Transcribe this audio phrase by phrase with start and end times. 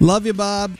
[0.00, 0.76] Love you, Bob.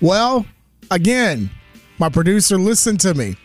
[0.00, 0.46] Well,
[0.90, 1.50] again,
[1.98, 3.36] my producer listened to me.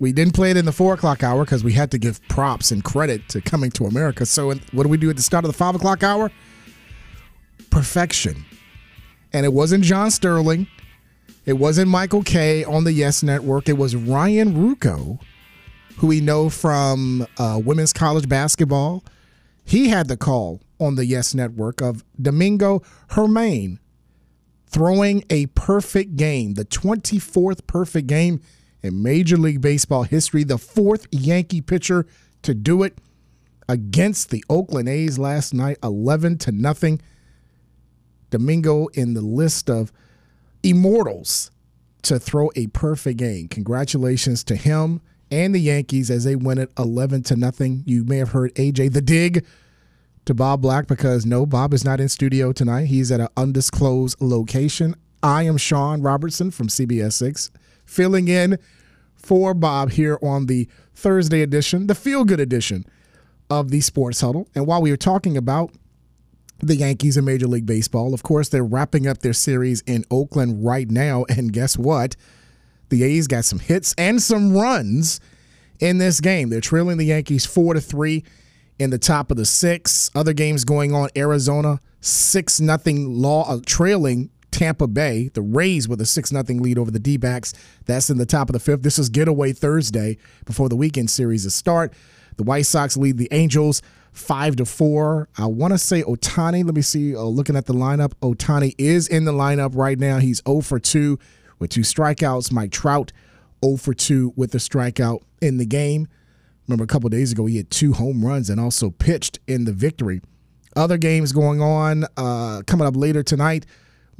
[0.00, 2.72] We didn't play it in the four o'clock hour because we had to give props
[2.72, 4.26] and credit to Coming to America.
[4.26, 6.30] So, what do we do at the start of the five o'clock hour?
[7.70, 8.44] Perfection.
[9.32, 10.66] And it wasn't John Sterling.
[11.46, 13.68] It wasn't Michael Kay on the Yes Network.
[13.68, 15.20] It was Ryan Ruocco,
[15.98, 19.04] who we know from uh, women's college basketball.
[19.70, 23.78] He had the call on the Yes Network of Domingo Germán
[24.66, 28.40] throwing a perfect game, the 24th perfect game
[28.82, 32.04] in Major League Baseball history, the fourth Yankee pitcher
[32.42, 32.98] to do it
[33.68, 37.00] against the Oakland A's last night, 11 to nothing.
[38.30, 39.92] Domingo in the list of
[40.64, 41.52] immortals
[42.02, 43.46] to throw a perfect game.
[43.46, 47.82] Congratulations to him and the Yankees as they win it 11 to nothing.
[47.86, 49.46] You may have heard AJ the dig
[50.24, 52.86] to Bob Black because no, Bob is not in studio tonight.
[52.86, 54.94] He's at an undisclosed location.
[55.22, 57.50] I am Sean Robertson from CBS 6,
[57.84, 58.58] filling in
[59.16, 62.84] for Bob here on the Thursday edition, the feel good edition
[63.48, 64.48] of the Sports Huddle.
[64.54, 65.72] And while we were talking about
[66.58, 70.64] the Yankees in Major League Baseball, of course, they're wrapping up their series in Oakland
[70.64, 71.24] right now.
[71.28, 72.16] And guess what?
[72.90, 75.20] The A's got some hits and some runs
[75.80, 76.50] in this game.
[76.50, 78.22] They're trailing the Yankees 4 to 3
[78.80, 80.10] in the top of the six.
[80.14, 81.08] Other games going on.
[81.16, 85.28] Arizona six nothing law uh, trailing Tampa Bay.
[85.32, 87.52] The Rays with a six nothing lead over the D-backs.
[87.84, 88.82] That's in the top of the fifth.
[88.82, 91.92] This is getaway Thursday before the weekend series is start.
[92.36, 95.28] The White Sox lead the Angels five to four.
[95.36, 96.64] I want to say Ohtani.
[96.64, 97.14] Let me see.
[97.14, 100.18] Uh, looking at the lineup, Ohtani is in the lineup right now.
[100.18, 101.18] He's 0 for 2
[101.60, 102.50] with two strikeouts.
[102.50, 103.12] Mike Trout
[103.64, 106.08] 0 for 2 with a strikeout in the game.
[106.66, 109.72] Remember a couple days ago, he had two home runs and also pitched in the
[109.72, 110.20] victory.
[110.76, 113.66] Other games going on uh, coming up later tonight.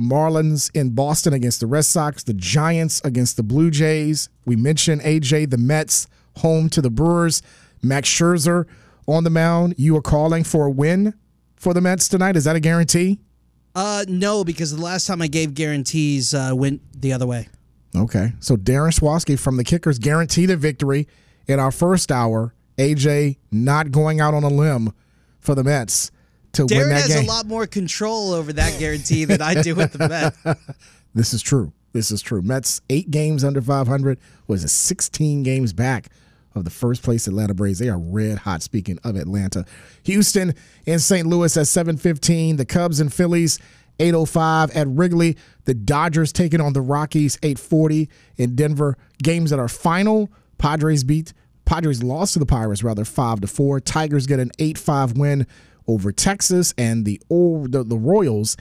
[0.00, 4.28] Marlins in Boston against the Red Sox, the Giants against the Blue Jays.
[4.46, 6.06] We mentioned AJ, the Mets
[6.38, 7.42] home to the Brewers.
[7.82, 8.66] Max Scherzer
[9.06, 9.74] on the mound.
[9.78, 11.14] You are calling for a win
[11.56, 12.36] for the Mets tonight.
[12.36, 13.20] Is that a guarantee?
[13.74, 17.48] Uh, no, because the last time I gave guarantees uh, went the other way.
[17.94, 18.32] Okay.
[18.40, 21.08] So Darren Sawatzky from the Kickers guaranteed a victory
[21.46, 22.54] in our first hour.
[22.78, 24.92] AJ not going out on a limb
[25.40, 26.10] for the Mets
[26.52, 27.16] to Darren win that game.
[27.16, 30.60] Darren has a lot more control over that guarantee than I do with the Mets.
[31.12, 31.72] This is true.
[31.92, 32.40] This is true.
[32.40, 36.06] Mets eight games under 500 was it 16 games back
[36.54, 37.78] of the first place Atlanta Braves.
[37.78, 38.62] They are red hot.
[38.62, 39.64] Speaking of Atlanta,
[40.04, 40.54] Houston
[40.86, 41.26] and St.
[41.26, 42.56] Louis at 7:15.
[42.56, 43.58] The Cubs and Phillies
[43.98, 45.36] 8:05 at Wrigley.
[45.64, 48.96] The Dodgers taking on the Rockies 8:40 in Denver.
[49.22, 50.30] Games that are final.
[50.58, 51.32] Padres beat.
[51.64, 53.78] Padres lost to the Pirates rather five to four.
[53.78, 55.46] Tigers get an 8-5 win
[55.86, 58.56] over Texas, and the the, the Royals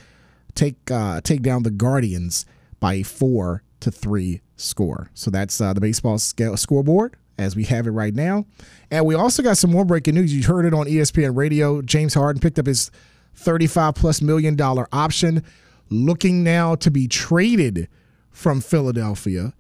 [0.56, 2.46] take uh, take down the Guardians
[2.80, 5.10] by a four to three score.
[5.14, 8.46] So that's uh, the baseball scoreboard as we have it right now.
[8.92, 10.34] And we also got some more breaking news.
[10.36, 11.82] You heard it on ESPN Radio.
[11.82, 12.92] James Harden picked up his
[13.36, 15.44] 35 plus million dollar option,
[15.90, 17.88] looking now to be traded
[18.30, 19.54] from Philadelphia.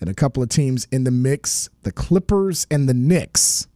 [0.00, 3.68] And a couple of teams in the mix, the Clippers and the Knicks,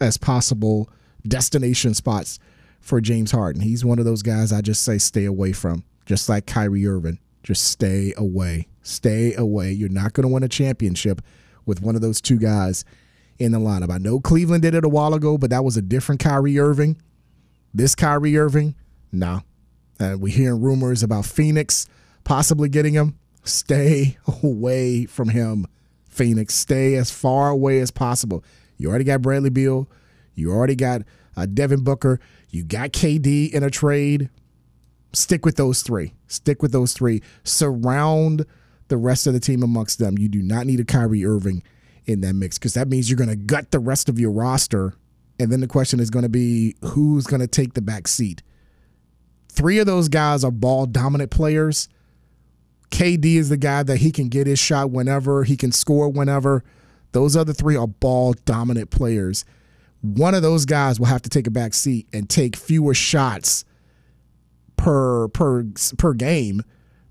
[0.00, 0.88] as possible
[1.26, 2.38] destination spots
[2.80, 3.62] for James Harden.
[3.62, 7.18] He's one of those guys I just say stay away from, just like Kyrie Irving.
[7.42, 8.68] Just stay away.
[8.82, 9.70] Stay away.
[9.72, 11.20] You're not going to win a championship
[11.66, 12.84] with one of those two guys
[13.38, 13.90] in the lineup.
[13.90, 16.96] I know Cleveland did it a while ago, but that was a different Kyrie Irving.
[17.74, 18.74] This Kyrie Irving,
[19.12, 19.40] nah.
[19.98, 21.86] And we're hearing rumors about Phoenix
[22.24, 23.18] possibly getting him.
[23.44, 25.66] Stay away from him,
[26.08, 26.54] Phoenix.
[26.54, 28.44] Stay as far away as possible.
[28.76, 29.88] You already got Bradley Beal.
[30.34, 31.02] You already got
[31.36, 32.20] uh, Devin Booker.
[32.50, 34.28] You got KD in a trade.
[35.12, 36.12] Stick with those three.
[36.26, 37.22] Stick with those three.
[37.44, 38.44] Surround
[38.88, 40.18] the rest of the team amongst them.
[40.18, 41.62] You do not need a Kyrie Irving
[42.04, 44.94] in that mix because that means you're going to gut the rest of your roster.
[45.38, 48.42] And then the question is going to be who's going to take the back seat.
[49.48, 51.88] Three of those guys are ball dominant players.
[52.90, 56.62] KD is the guy that he can get his shot whenever, he can score whenever.
[57.12, 59.44] Those other three are ball dominant players.
[60.02, 63.64] One of those guys will have to take a back seat and take fewer shots
[64.76, 65.64] per per
[65.96, 66.62] per game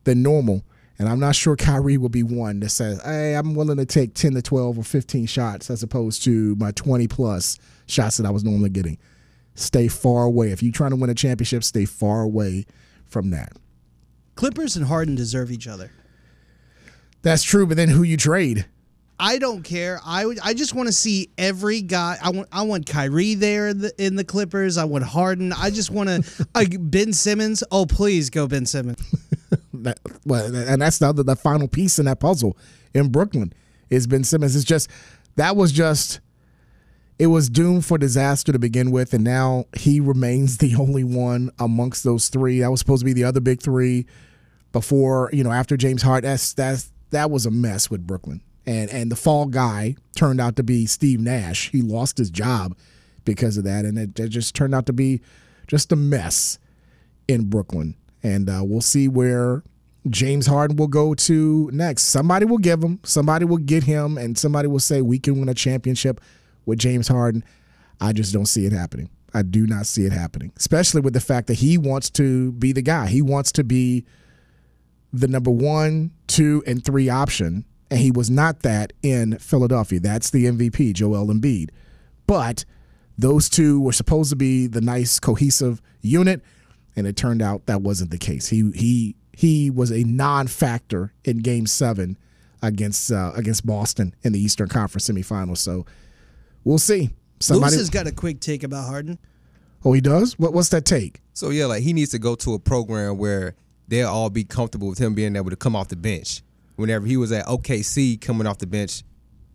[0.04, 0.64] than normal.
[0.98, 4.14] And I'm not sure Kyrie will be one that says, "Hey, I'm willing to take
[4.14, 8.32] 10 to 12 or 15 shots as opposed to my 20 plus shots that I
[8.32, 8.98] was normally getting."
[9.56, 10.52] Stay far away.
[10.52, 12.66] If you're trying to win a championship, stay far away
[13.06, 13.54] from that.
[14.36, 15.92] Clippers and Harden deserve each other.
[17.22, 18.66] That's true, but then who you trade?
[19.18, 20.02] I don't care.
[20.06, 20.40] I would.
[20.44, 22.18] I just want to see every guy.
[22.22, 22.50] I want.
[22.52, 24.78] I want Kyrie there in the, in the Clippers.
[24.78, 25.54] I want Harden.
[25.54, 26.80] I just want to.
[26.80, 27.64] ben Simmons.
[27.72, 29.02] Oh, please go Ben Simmons.
[29.84, 32.58] That, well, and that's the other, the final piece in that puzzle
[32.94, 33.54] in Brooklyn
[33.90, 34.56] is Ben Simmons.
[34.56, 34.90] It's just
[35.36, 36.20] that was just
[37.18, 41.52] it was doomed for disaster to begin with, and now he remains the only one
[41.60, 42.60] amongst those three.
[42.60, 44.06] That was supposed to be the other big three
[44.72, 46.24] before you know after James Hart.
[46.24, 50.56] That's that's that was a mess with Brooklyn, and and the fall guy turned out
[50.58, 51.72] to be Steve Nash.
[51.72, 52.76] He lost his job
[53.24, 55.22] because of that, and it, it just turned out to be
[55.68, 56.60] just a mess
[57.28, 57.96] in Brooklyn.
[58.26, 59.62] And uh, we'll see where
[60.10, 62.04] James Harden will go to next.
[62.06, 65.48] Somebody will give him, somebody will get him, and somebody will say we can win
[65.48, 66.20] a championship
[66.66, 67.44] with James Harden.
[68.02, 69.12] I just don't see it happening.
[69.36, 72.72] I do not see it happening, especially with the fact that he wants to be
[72.72, 73.08] the guy.
[73.08, 74.06] He wants to be
[75.14, 80.00] the number one, two, and three option, and he was not that in Philadelphia.
[80.00, 81.70] That's the MVP, Joel Embiid.
[82.26, 82.66] But
[83.20, 86.42] those two were supposed to be the nice cohesive unit,
[86.96, 88.48] and it turned out that wasn't the case.
[88.48, 92.18] He he he was a non-factor in Game Seven
[92.62, 95.58] against uh, against Boston in the Eastern Conference semifinals.
[95.58, 95.86] So
[96.64, 97.12] we'll see.
[97.40, 99.20] Somebody has got a quick take about Harden.
[99.84, 100.40] Oh, he does.
[100.40, 101.22] What what's that take?
[101.34, 103.56] So yeah, like he needs to go to a program where
[103.88, 106.42] they'll all be comfortable with him being able to come off the bench.
[106.76, 109.04] Whenever he was at OKC coming off the bench,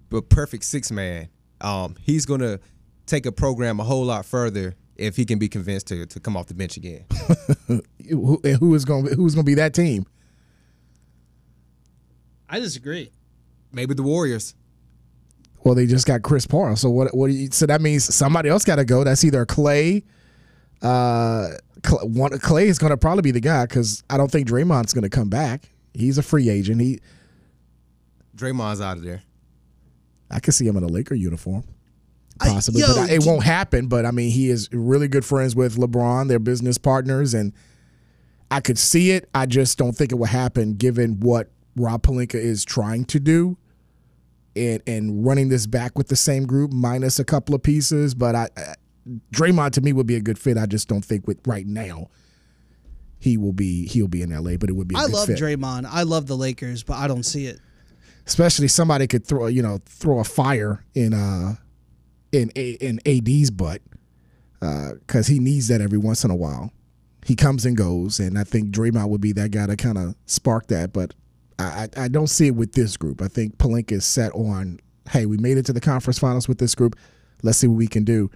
[0.08, 1.28] but perfect six man,
[1.60, 2.60] um, he's gonna
[3.06, 6.36] take a program a whole lot further if he can be convinced to, to come
[6.36, 7.04] off the bench again.
[8.08, 10.06] who, who is going who's going to be that team?
[12.48, 13.10] I disagree.
[13.72, 14.54] Maybe the Warriors.
[15.62, 16.76] Well, they just got Chris Paul.
[16.76, 17.14] So what?
[17.14, 17.28] What?
[17.28, 19.04] Do You, so that means somebody else got to go.
[19.04, 20.04] That's either Clay.
[20.82, 21.48] Uh,
[22.02, 25.02] one Clay is going to probably be the guy because I don't think Draymond's going
[25.02, 25.70] to come back.
[25.94, 26.80] He's a free agent.
[26.80, 27.00] He
[28.36, 29.22] Draymond's out of there.
[30.30, 31.64] I could see him in a Laker uniform,
[32.48, 33.86] possibly, I, yo, but it won't happen.
[33.86, 36.28] But I mean, he is really good friends with LeBron.
[36.28, 37.52] They're business partners, and
[38.50, 39.28] I could see it.
[39.34, 43.56] I just don't think it will happen, given what Rob Pelinka is trying to do,
[44.56, 48.14] and and running this back with the same group minus a couple of pieces.
[48.14, 48.48] But I,
[49.32, 50.56] Draymond to me would be a good fit.
[50.58, 52.08] I just don't think with right now
[53.18, 54.96] he will be he'll be in LA, but it would be.
[54.96, 55.38] I love fit.
[55.38, 55.86] Draymond.
[55.86, 57.60] I love the Lakers, but I don't see it.
[58.26, 61.56] Especially somebody could throw you know throw a fire in uh
[62.32, 63.82] in in AD's butt
[64.60, 66.72] because uh, he needs that every once in a while.
[67.24, 70.14] He comes and goes, and I think Draymond would be that guy to kind of
[70.26, 70.92] spark that.
[70.92, 71.14] But
[71.58, 73.20] I, I don't see it with this group.
[73.20, 74.80] I think Pelinka is set on,
[75.10, 76.96] hey, we made it to the conference finals with this group.
[77.42, 78.30] Let's see what we can do.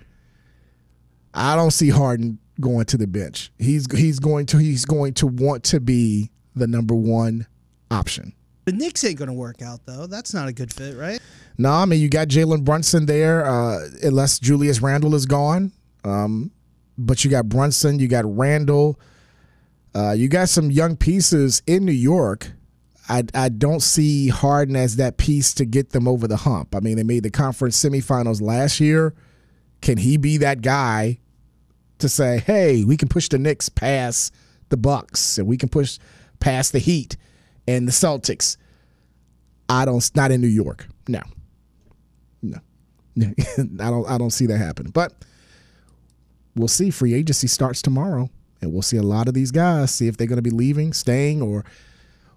[1.32, 3.50] I don't see Harden going to the bench.
[3.58, 7.46] He's he's going to he's going to want to be the number one
[7.90, 8.34] option.
[8.64, 10.06] The Knicks ain't going to work out though.
[10.06, 11.20] That's not a good fit, right?
[11.58, 15.72] No, I mean you got Jalen Brunson there, uh, unless Julius Randle is gone.
[16.04, 16.50] Um,
[16.96, 18.98] but you got Brunson, you got Randle,
[19.94, 22.52] uh, you got some young pieces in New York.
[23.08, 26.74] I, I don't see Harden as that piece to get them over the hump.
[26.74, 29.14] I mean, they made the conference semifinals last year.
[29.82, 31.18] Can he be that guy
[31.98, 34.34] to say, hey, we can push the Knicks past
[34.70, 35.98] the Bucks and we can push
[36.40, 37.16] past the Heat
[37.66, 38.56] and the Celtics.
[39.68, 40.86] I don't not in New York.
[41.08, 41.22] No.
[42.42, 42.58] No.
[43.58, 44.92] I don't I don't see that happening.
[44.92, 45.12] But
[46.54, 46.90] we'll see.
[46.90, 48.30] Free agency starts tomorrow.
[48.60, 51.42] And we'll see a lot of these guys, see if they're gonna be leaving, staying,
[51.42, 51.64] or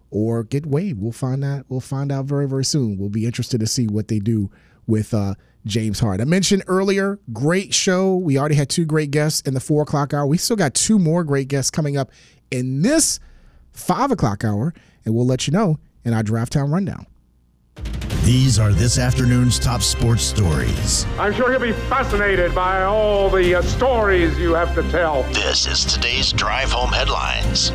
[0.09, 1.01] or get waived.
[1.01, 1.65] We'll find out.
[1.69, 2.97] We'll find out very, very soon.
[2.97, 4.49] We'll be interested to see what they do
[4.85, 6.25] with uh, James Harden.
[6.25, 8.15] I mentioned earlier, great show.
[8.15, 10.25] We already had two great guests in the four o'clock hour.
[10.25, 12.11] We still got two more great guests coming up
[12.51, 13.19] in this
[13.73, 14.73] five o'clock hour,
[15.07, 17.07] and we'll let you know in our Draft Town Rundown.
[18.23, 21.05] These are this afternoon's top sports stories.
[21.17, 25.23] I'm sure he'll be fascinated by all the uh, stories you have to tell.
[25.31, 27.71] This is today's Drive Home Headlines.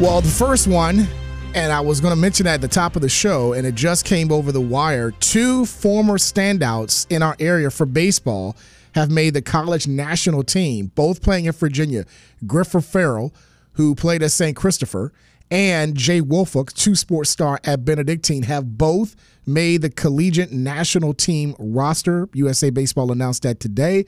[0.00, 1.06] Well, the first one
[1.54, 3.76] and I was going to mention that at the top of the show, and it
[3.76, 5.12] just came over the wire.
[5.12, 8.56] Two former standouts in our area for baseball
[8.96, 12.06] have made the college national team, both playing in Virginia.
[12.44, 13.32] Griff O'Ferrall,
[13.74, 14.56] who played at St.
[14.56, 15.12] Christopher,
[15.50, 19.14] and Jay Woolfolk, two sports star at Benedictine, have both
[19.46, 22.28] made the collegiate national team roster.
[22.32, 24.06] USA Baseball announced that today.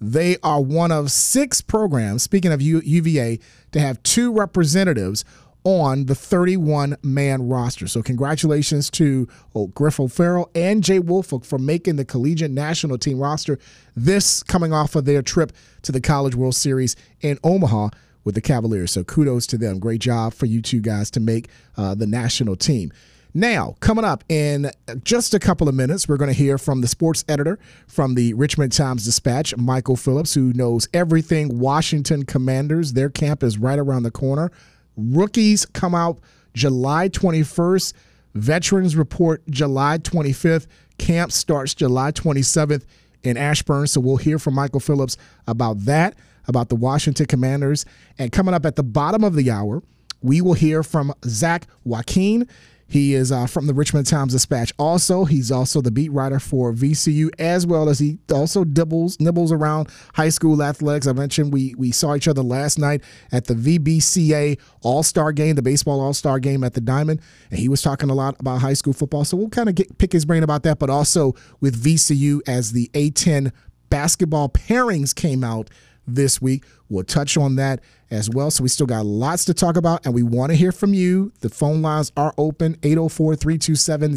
[0.00, 3.38] They are one of six programs, speaking of UVA,
[3.72, 5.24] to have two representatives
[5.64, 7.88] on the 31 man roster.
[7.88, 13.18] So, congratulations to oh, Griff O'Ferrall and Jay Woolfolk for making the collegiate national team
[13.18, 13.58] roster.
[13.96, 15.52] This coming off of their trip
[15.82, 17.88] to the College World Series in Omaha
[18.26, 18.90] with the Cavaliers.
[18.90, 19.78] So, kudos to them.
[19.78, 22.92] Great job for you two guys to make uh, the national team.
[23.32, 24.70] Now, coming up in
[25.04, 28.32] just a couple of minutes, we're going to hear from the sports editor from the
[28.34, 32.94] Richmond Times Dispatch, Michael Phillips, who knows everything Washington Commanders.
[32.94, 34.50] Their camp is right around the corner.
[34.96, 36.18] Rookies come out
[36.54, 37.92] July 21st.
[38.34, 40.66] Veterans report July 25th.
[40.98, 42.86] Camp starts July 27th
[43.22, 43.86] in Ashburn.
[43.86, 46.16] So we'll hear from Michael Phillips about that,
[46.48, 47.84] about the Washington Commanders.
[48.18, 49.82] And coming up at the bottom of the hour,
[50.22, 52.46] we will hear from Zach Joachim.
[52.88, 54.72] He is uh, from the Richmond Times Dispatch.
[54.78, 59.50] Also, he's also the beat writer for VCU, as well as he also dibbles nibbles
[59.50, 61.08] around high school athletics.
[61.08, 65.56] I mentioned we we saw each other last night at the VBCA All Star Game,
[65.56, 68.60] the baseball All Star Game at the Diamond, and he was talking a lot about
[68.60, 69.24] high school football.
[69.24, 72.88] So we'll kind of pick his brain about that, but also with VCU as the
[72.94, 73.50] A10
[73.90, 75.70] basketball pairings came out
[76.06, 76.64] this week.
[76.88, 78.50] We'll touch on that as well.
[78.50, 81.32] So we still got lots to talk about, and we want to hear from you.
[81.40, 84.14] The phone lines are open 804 327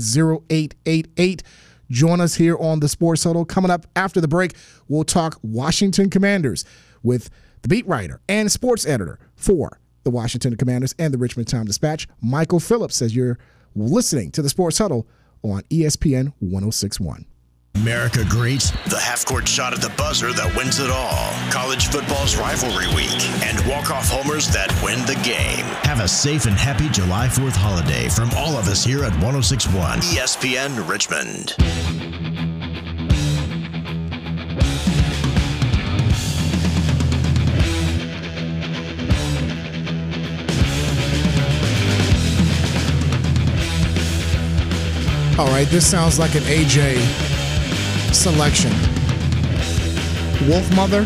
[0.50, 1.44] 0888.
[1.90, 3.46] Join us here on the Sports Huddle.
[3.46, 4.54] Coming up after the break,
[4.88, 6.66] we'll talk Washington Commanders
[7.02, 7.30] with
[7.62, 12.08] the beat writer and sports editor for the Washington Commanders and the Richmond Times Dispatch,
[12.22, 13.40] Michael Phillips, as you're
[13.76, 15.08] listening to the Sports Huddle
[15.44, 17.26] on ESPN 1061.
[17.82, 18.74] America great.
[18.88, 21.32] The half court shot at the buzzer that wins it all.
[21.50, 23.22] College football's rivalry week.
[23.44, 25.64] And walk off homers that win the game.
[25.84, 30.00] Have a safe and happy July 4th holiday from all of us here at 1061
[30.00, 31.56] ESPN Richmond.
[45.40, 47.29] All right, this sounds like an AJ
[48.14, 48.72] selection.
[50.48, 51.06] Wolfmother,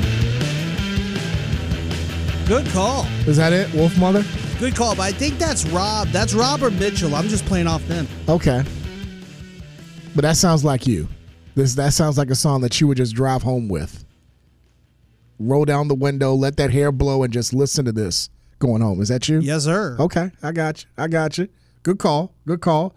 [2.48, 3.06] Good call.
[3.26, 3.68] is that it?
[3.70, 4.24] Wolfmother?
[4.60, 4.96] Good call.
[4.96, 6.10] But I think that's Rob.
[6.10, 7.16] That's Robert Mitchell.
[7.16, 8.08] I'm just playing off them.
[8.30, 8.64] Okay.
[10.16, 11.08] But that sounds like you.
[11.56, 14.04] This that sounds like a song that you would just drive home with.
[15.40, 18.30] Roll down the window, let that hair blow, and just listen to this
[18.60, 19.02] going home.
[19.02, 19.40] Is that you?
[19.40, 19.98] Yes, sir.
[20.00, 20.90] Okay, I got you.
[20.98, 21.48] I got you.
[21.82, 22.34] Good call.
[22.48, 22.94] Good call.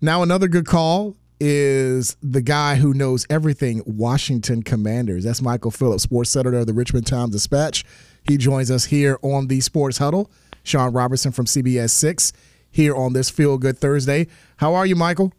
[0.00, 5.24] Now another good call is the guy who knows everything Washington Commanders.
[5.24, 7.84] That's Michael Phillips, sports editor of the Richmond Times Dispatch.
[8.24, 10.30] He joins us here on the Sports Huddle.
[10.64, 12.32] Sean Robertson from CBS 6
[12.70, 14.26] here on this Feel Good Thursday.
[14.56, 15.32] How are you, Michael?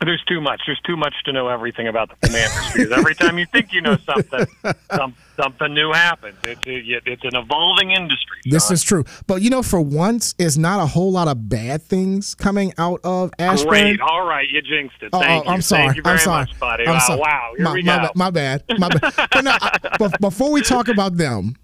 [0.00, 0.62] There's too much.
[0.66, 3.80] There's too much to know everything about the Commanders because every time you think you
[3.80, 4.46] know something,
[4.94, 6.36] some, something new happens.
[6.44, 8.38] It's a, it's an evolving industry.
[8.44, 9.04] This is true.
[9.26, 13.00] But you know, for once, it's not a whole lot of bad things coming out
[13.04, 13.68] of Ashburn.
[13.68, 14.00] great.
[14.00, 15.10] All right, you jinxed it.
[15.12, 15.54] Oh, Thank oh, you.
[15.54, 15.86] I'm sorry.
[15.86, 16.40] Thank you very I'm sorry.
[16.42, 16.86] much, buddy.
[16.86, 17.20] I'm wow, sorry.
[17.20, 17.52] wow.
[17.56, 18.08] Here my, we go.
[18.14, 18.64] My, bad.
[18.78, 19.00] My bad.
[19.32, 21.56] but no, I, but before we talk about them,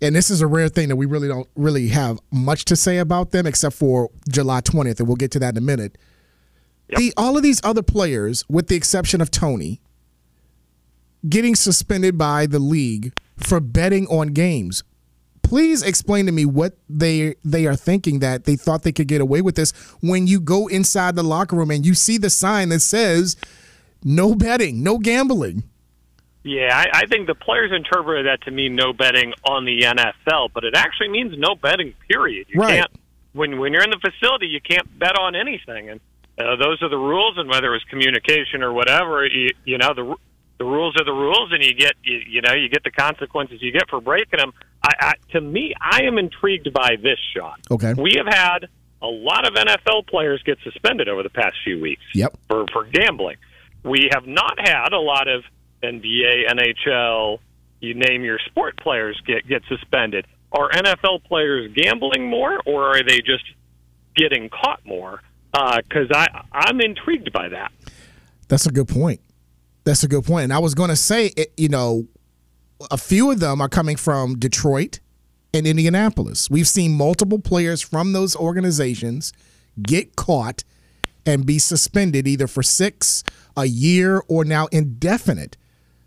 [0.00, 2.98] and this is a rare thing that we really don't really have much to say
[2.98, 5.96] about them except for July 20th, and we'll get to that in a minute.
[6.96, 9.80] The, all of these other players, with the exception of Tony,
[11.28, 14.82] getting suspended by the league for betting on games.
[15.42, 19.20] Please explain to me what they they are thinking that they thought they could get
[19.20, 22.70] away with this when you go inside the locker room and you see the sign
[22.70, 23.36] that says
[24.04, 25.64] no betting, no gambling.
[26.44, 30.48] Yeah, I, I think the players interpreted that to mean no betting on the NFL,
[30.52, 31.94] but it actually means no betting.
[32.08, 32.46] Period.
[32.48, 32.78] You Right.
[32.78, 32.90] can't
[33.32, 36.00] when when you're in the facility, you can't bet on anything, and
[36.38, 37.36] uh, those are the rules.
[37.38, 40.16] And whether it was communication or whatever, you, you know the
[40.62, 43.60] the rules are the rules, and you get you, you know you get the consequences
[43.60, 44.52] you get for breaking them.
[44.84, 47.60] I, I, to me, I am intrigued by this shot.
[47.70, 47.94] Okay.
[47.94, 48.68] we have had
[49.00, 52.38] a lot of NFL players get suspended over the past few weeks Yep.
[52.48, 53.36] for, for gambling.
[53.82, 55.42] We have not had a lot of
[55.82, 57.38] NBA, NHL,
[57.80, 60.26] you name your sport players get get suspended.
[60.52, 63.44] Are NFL players gambling more, or are they just
[64.14, 65.20] getting caught more?
[65.52, 67.72] Uh, because I I'm intrigued by that.
[68.46, 69.20] That's a good point.
[69.84, 70.44] That's a good point.
[70.44, 72.06] And I was going to say, it, you know,
[72.90, 75.00] a few of them are coming from Detroit
[75.54, 76.50] and Indianapolis.
[76.50, 79.32] We've seen multiple players from those organizations
[79.80, 80.64] get caught
[81.24, 83.22] and be suspended either for six,
[83.56, 85.56] a year, or now indefinite.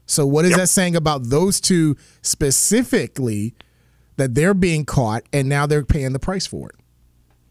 [0.06, 3.56] So, what is that saying about those two specifically
[4.18, 6.76] that they're being caught and now they're paying the price for it?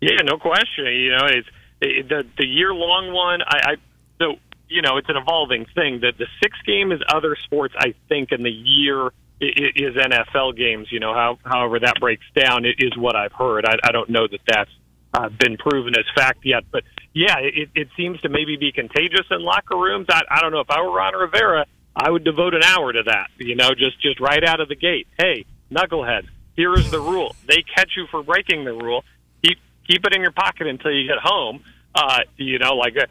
[0.00, 0.87] Yeah, no question.
[0.87, 1.49] You know, it's
[1.81, 3.40] it, the the year long one.
[3.43, 3.76] I, I
[4.75, 6.00] you know it's an evolving thing.
[6.00, 7.75] That the six game is other sports.
[7.78, 10.88] I think, in the year is NFL games.
[10.90, 13.64] You know, how however that breaks down it is what I've heard.
[13.66, 14.71] I, I don't know that that's
[15.14, 19.26] uh, been proven as fact yet, but yeah, it, it seems to maybe be contagious
[19.31, 20.07] in locker rooms.
[20.11, 23.04] I, I don't know if I were Ron Rivera, I would devote an hour to
[23.04, 23.28] that.
[23.38, 25.07] You know, just just right out of the gate.
[25.19, 27.35] Hey, knuckleheads, here is the rule.
[27.47, 29.04] They catch you for breaking the rule.
[29.43, 31.62] Keep keep it in your pocket until you get home.
[31.95, 33.07] Uh, you know, like uh,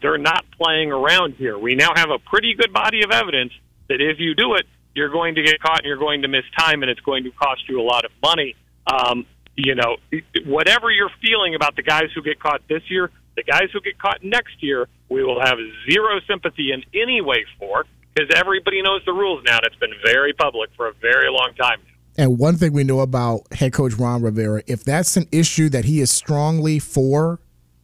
[0.00, 1.58] they're not playing around here.
[1.58, 3.52] We now have a pretty good body of evidence
[3.88, 6.44] that if you do it, you're going to get caught and you're going to miss
[6.58, 8.54] time, and it's going to cost you a lot of money.
[8.86, 9.96] Um, you know,
[10.46, 13.98] whatever you're feeling about the guys who get caught this year, the guys who get
[13.98, 15.58] caught next year, we will have
[15.90, 17.84] zero sympathy in any way for
[18.14, 21.52] because everybody knows the rules now, and it's been very public for a very long
[21.58, 21.78] time.
[22.16, 25.86] And one thing we know about head coach Ron Rivera, if that's an issue that
[25.86, 27.40] he is strongly for,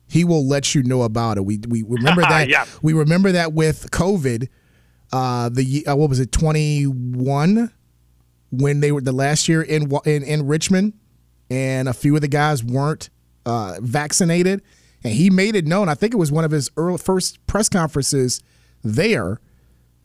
[0.08, 1.44] he will let you know about it.
[1.44, 2.48] We we remember that.
[2.48, 2.64] yeah.
[2.82, 4.48] We remember that with COVID.
[5.12, 7.72] Uh, the uh, what was it, twenty one,
[8.50, 10.92] when they were the last year in in in Richmond,
[11.50, 13.08] and a few of the guys weren't
[13.46, 14.62] uh, vaccinated,
[15.02, 15.88] and he made it known.
[15.88, 18.42] I think it was one of his early first press conferences
[18.84, 19.40] there.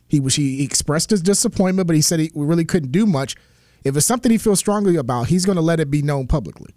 [0.08, 3.36] He was he expressed his disappointment, but he said he really couldn't do much.
[3.84, 6.74] If it's something he feels strongly about, he's going to let it be known publicly.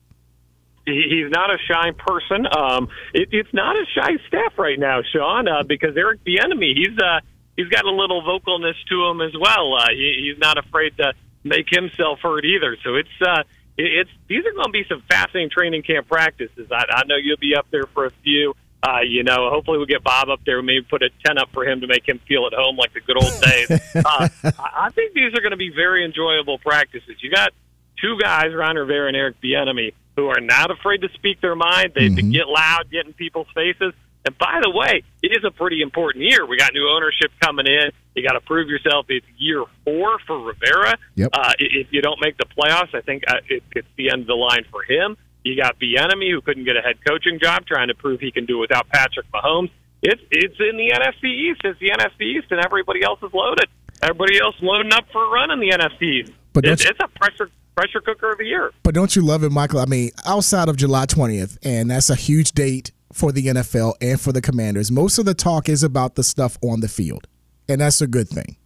[0.86, 2.46] He's not a shy person.
[2.46, 6.96] Um, it, it's not a shy staff right now, Sean, uh, because Eric Bieniemy, he's
[6.96, 7.20] uh,
[7.56, 9.74] he's got a little vocalness to him as well.
[9.74, 11.12] Uh, he, he's not afraid to
[11.42, 12.76] make himself heard either.
[12.84, 13.42] So it's uh,
[13.76, 16.68] it's these are going to be some fascinating training camp practices.
[16.70, 18.54] I, I know you'll be up there for a few.
[18.82, 20.58] Uh, you know, hopefully we'll get Bob up there.
[20.58, 22.92] And maybe put a ten up for him to make him feel at home like
[22.92, 23.70] the good old days.
[24.04, 24.28] uh,
[24.58, 27.16] I think these are going to be very enjoyable practices.
[27.20, 27.52] You got
[28.00, 31.92] two guys, Ron Rivera and Eric Bieniemy, who are not afraid to speak their mind.
[31.94, 32.30] They, mm-hmm.
[32.30, 33.92] get loud, get in people's faces.
[34.24, 36.44] And by the way, it is a pretty important year.
[36.44, 37.92] We got new ownership coming in.
[38.16, 39.06] You got to prove yourself.
[39.08, 40.98] It's year four for Rivera.
[41.14, 41.30] Yep.
[41.32, 44.26] Uh, if you don't make the playoffs, I think uh, it, it's the end of
[44.26, 45.16] the line for him.
[45.44, 48.46] You got Bieniemy, who couldn't get a head coaching job, trying to prove he can
[48.46, 49.70] do it without Patrick Mahomes.
[50.02, 51.60] It's it's in the NFC East.
[51.62, 53.68] It's the NFC East, and everybody else is loaded.
[54.02, 56.32] Everybody else loading up for a run in the NFC East.
[56.52, 58.72] But it, it's a pressure pressure cooker of the year.
[58.82, 59.80] But don't you love it, Michael?
[59.80, 64.20] I mean, outside of July 20th, and that's a huge date for the NFL and
[64.20, 64.90] for the Commanders.
[64.90, 67.26] Most of the talk is about the stuff on the field,
[67.68, 68.56] and that's a good thing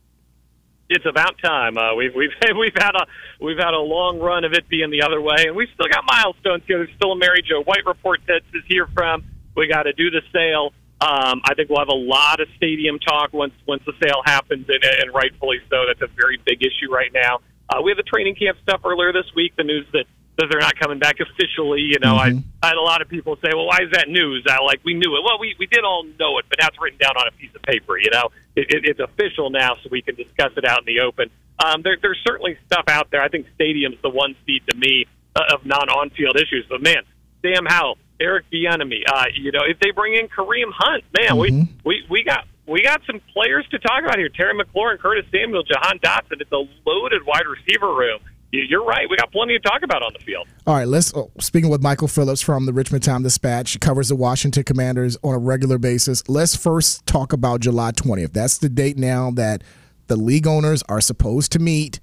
[0.90, 1.78] it's about time.
[1.78, 3.06] Uh, we've we've we've had a
[3.40, 6.04] we've had a long run of it being the other way, and we've still got
[6.04, 6.78] milestones here.
[6.78, 9.24] There's still a Mary Jo White report that is here from.
[9.56, 10.74] We got to do the sale.
[11.00, 14.66] Um, I think we'll have a lot of stadium talk once once the sale happens,
[14.68, 15.86] and, and rightfully so.
[15.86, 17.38] That's a very big issue right now.
[17.70, 19.54] Uh, we have the training camp stuff earlier this week.
[19.56, 20.04] The news that
[20.38, 21.80] that they're not coming back officially.
[21.80, 22.38] You know, mm-hmm.
[22.62, 24.80] I, I had a lot of people say, "Well, why is that news?" I like
[24.84, 25.22] we knew it.
[25.24, 27.54] Well, we we did all know it, but now it's written down on a piece
[27.54, 27.98] of paper.
[27.98, 31.00] You know, it, it, it's official now, so we can discuss it out in the
[31.00, 31.30] open.
[31.64, 33.22] Um, there, there's certainly stuff out there.
[33.22, 35.06] I think stadium's the one seed to me
[35.36, 36.64] uh, of non-on-field issues.
[36.68, 37.02] But man,
[37.42, 41.38] Sam Howell, Eric Bieniemy, uh, you know, if they bring in Kareem Hunt, man, mm-hmm.
[41.38, 44.28] we we we got we got some players to talk about here.
[44.28, 46.40] Terry McLaurin, Curtis Samuel, Jahan Dotson.
[46.40, 48.20] It's a loaded wide receiver room
[48.52, 49.08] you're right.
[49.08, 50.48] We got plenty to talk about on the field.
[50.66, 51.14] All right, let's.
[51.14, 55.34] Oh, speaking with Michael Phillips from the Richmond Time Dispatch, covers the Washington Commanders on
[55.34, 56.28] a regular basis.
[56.28, 58.32] Let's first talk about July 20th.
[58.32, 59.62] That's the date now that
[60.08, 62.00] the league owners are supposed to meet,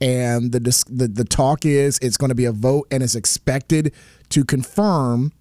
[0.00, 3.92] and the the, the talk is it's going to be a vote, and it's expected
[4.30, 5.32] to confirm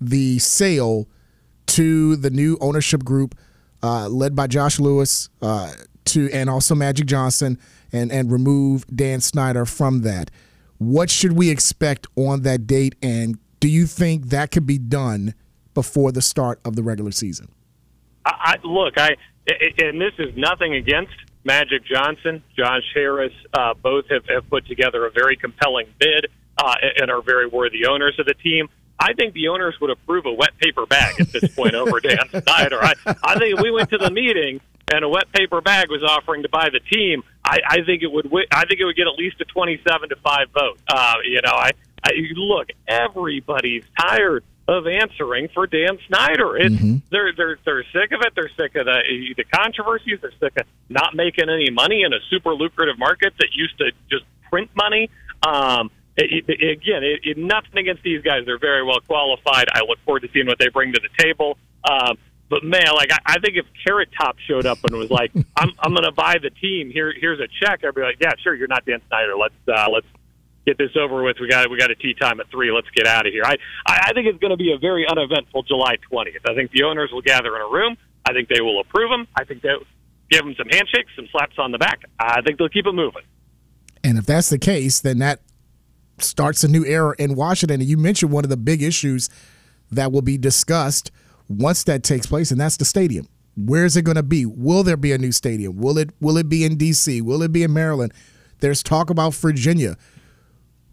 [0.00, 1.08] the sale
[1.66, 3.34] to the new ownership group
[3.84, 5.74] uh, led by Josh Lewis uh,
[6.06, 7.58] to and also Magic Johnson
[7.92, 10.30] and and remove Dan Snyder from that.
[10.78, 15.34] What should we expect on that date, and do you think that could be done
[15.74, 17.52] before the start of the regular season?
[18.24, 19.16] I, I look, I
[19.46, 21.12] and this is nothing against
[21.44, 23.34] Magic Johnson, Josh Harris.
[23.52, 27.86] Uh, both have, have put together a very compelling bid uh, and are very worthy
[27.86, 28.70] owners of the team.
[28.98, 32.28] I think the owners would approve a wet paper bag at this point over Dan
[32.30, 32.78] Snyder.
[32.82, 34.60] I, I think if we went to the meeting
[34.92, 38.10] and a wet paper bag was offering to buy the team, I, I think it
[38.10, 38.30] would.
[38.52, 40.78] I think it would get at least a twenty-seven to five vote.
[40.88, 42.68] Uh, you know, I, I look.
[42.88, 46.56] Everybody's tired of answering for Dan Snyder.
[46.56, 46.96] It's, mm-hmm.
[47.10, 48.34] They're they're they're sick of it.
[48.34, 50.20] They're sick of the the controversies.
[50.20, 53.90] They're sick of not making any money in a super lucrative market that used to
[54.10, 55.10] just print money.
[55.42, 58.46] Um, it, it, again, it, nothing against these guys.
[58.46, 59.66] They're very well qualified.
[59.72, 61.58] I look forward to seeing what they bring to the table.
[61.88, 65.32] Um, but man, like I, I think if Carrot Top showed up and was like,
[65.56, 66.90] "I'm I'm going to buy the team.
[66.90, 68.54] Here here's a check," I'd be like, "Yeah, sure.
[68.54, 69.36] You're not Dan Snyder.
[69.36, 70.06] Let's uh, let's
[70.66, 71.38] get this over with.
[71.40, 72.70] We got we got a tea time at three.
[72.70, 73.42] Let's get out of here.
[73.44, 76.48] I I, I think it's going to be a very uneventful July 20th.
[76.48, 77.96] I think the owners will gather in a room.
[78.24, 79.26] I think they will approve them.
[79.36, 79.84] I think they'll
[80.30, 82.02] give them some handshakes, some slaps on the back.
[82.18, 83.22] I think they'll keep it moving.
[84.02, 85.40] And if that's the case, then that
[86.18, 87.80] starts a new era in Washington.
[87.80, 89.28] And you mentioned one of the big issues
[89.90, 91.10] that will be discussed
[91.48, 93.28] once that takes place, and that's the stadium.
[93.56, 94.46] Where is it going to be?
[94.46, 95.76] Will there be a new stadium?
[95.76, 97.20] Will it will it be in D.C.?
[97.20, 98.12] Will it be in Maryland?
[98.60, 99.96] There's talk about Virginia.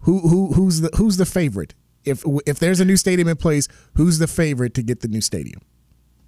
[0.02, 1.74] Who who who's the who's the favorite?
[2.04, 5.22] If if there's a new stadium in place, who's the favorite to get the new
[5.22, 5.62] stadium?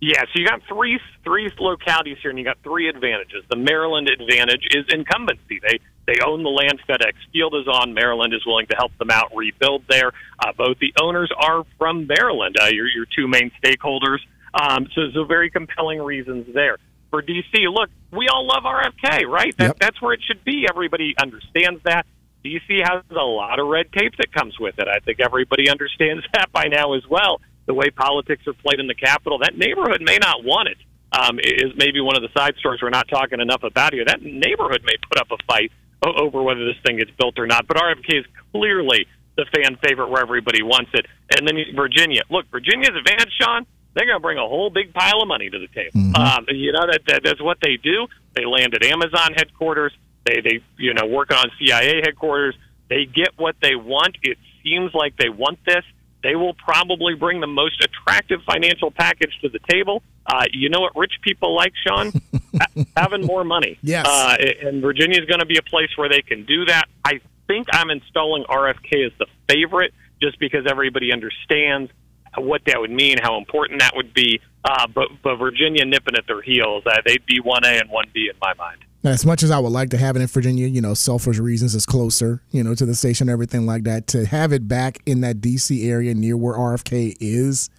[0.04, 3.46] Yeah, so you got three three localities here, and you got three advantages.
[3.50, 5.62] The Maryland advantage is incumbency.
[5.62, 7.94] They they own the land FedEx Field is on.
[7.94, 10.12] Maryland is willing to help them out rebuild there.
[10.40, 12.58] Uh, both the owners are from Maryland.
[12.62, 14.18] Uh, your your two main stakeholders.
[14.54, 16.80] Um, so, so very compelling reasons there.
[17.10, 19.56] For DC, look, we all love RFK, right?
[19.58, 19.80] That, Yep.
[19.80, 20.66] That's where it should be.
[20.70, 22.06] Everybody understands that.
[22.44, 24.88] DC has a lot of red tape that comes with it.
[24.90, 27.40] I think everybody understands that by now as well.
[27.66, 30.78] The way politics are played in the capital, that neighborhood may not want it.
[31.14, 34.04] Um, is maybe one of the side stories we're not talking enough about here.
[34.04, 35.72] That neighborhood may put up a fight
[36.04, 37.68] over whether this thing gets built or not.
[37.68, 39.06] But RFK is clearly
[39.38, 41.06] the fan favorite where everybody wants it.
[41.36, 42.24] And then Virginia.
[42.30, 43.66] Look, Virginia's advantage, Sean.
[43.94, 45.92] They're going to bring a whole big pile of money to the table.
[46.16, 48.08] Um, you know that, that that's what they do.
[48.34, 49.94] They land at Amazon headquarters.
[50.26, 52.56] They they you know working on CIA headquarters.
[52.90, 54.18] They get what they want.
[54.24, 55.84] It seems like they want this.
[56.24, 60.02] They will probably bring the most attractive financial package to the table.
[60.26, 62.14] Uh, you know what rich people like, Sean?
[62.98, 63.78] Having more money.
[63.82, 64.08] Yes.
[64.08, 66.86] Uh, and Virginia is going to be a place where they can do that.
[67.04, 71.92] I think I'm installing RFK as the favorite just because everybody understands
[72.38, 74.40] what that would mean, how important that would be.
[74.64, 78.38] Uh, but, but Virginia nipping at their heels, uh, they'd be 1A and 1B in
[78.42, 78.80] my mind.
[79.04, 81.76] As much as I would like to have it in Virginia, you know, selfish reasons,
[81.76, 84.08] it's closer, you know, to the station, everything like that.
[84.08, 87.70] To have it back in that DC area near where RFK is,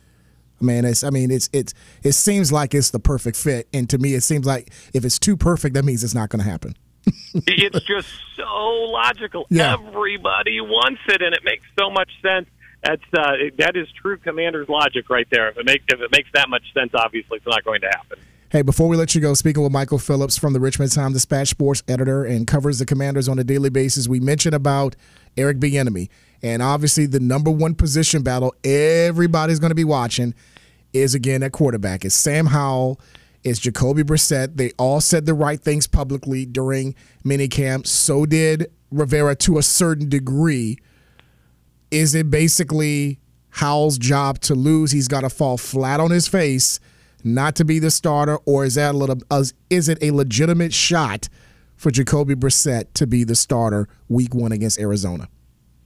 [0.61, 3.69] man, it's I mean, it's it's it seems like it's the perfect fit.
[3.73, 6.45] And to me, it seems like if it's too perfect, that means it's not going
[6.45, 6.77] to happen.
[7.35, 9.47] it's just so logical.
[9.49, 9.75] Yeah.
[9.75, 12.49] Everybody wants it, and it makes so much sense.
[12.83, 15.49] That's uh, that is true commander's logic right there.
[15.49, 18.19] If it makes if it makes that much sense, obviously it's not going to happen.
[18.55, 21.49] Hey, before we let you go, speaking with Michael Phillips from the Richmond Times Dispatch
[21.49, 24.95] sports editor and covers the Commanders on a daily basis, we mentioned about
[25.37, 26.09] Eric Bieniemy,
[26.41, 30.35] and obviously the number one position battle everybody's going to be watching
[30.93, 32.05] is again at quarterback.
[32.05, 33.01] It's Sam Howell,
[33.43, 34.57] it's Jacoby Brissett.
[34.57, 37.89] They all said the right things publicly during minicamp.
[37.89, 40.79] So did Rivera to a certain degree.
[41.91, 44.93] Is it basically Howell's job to lose?
[44.93, 46.79] He's got to fall flat on his face
[47.25, 49.19] not to be the starter, or is that a little?
[49.71, 51.29] Is it a legitimate shot
[51.77, 55.29] for Jacoby Brissett to be the starter Week One against Arizona?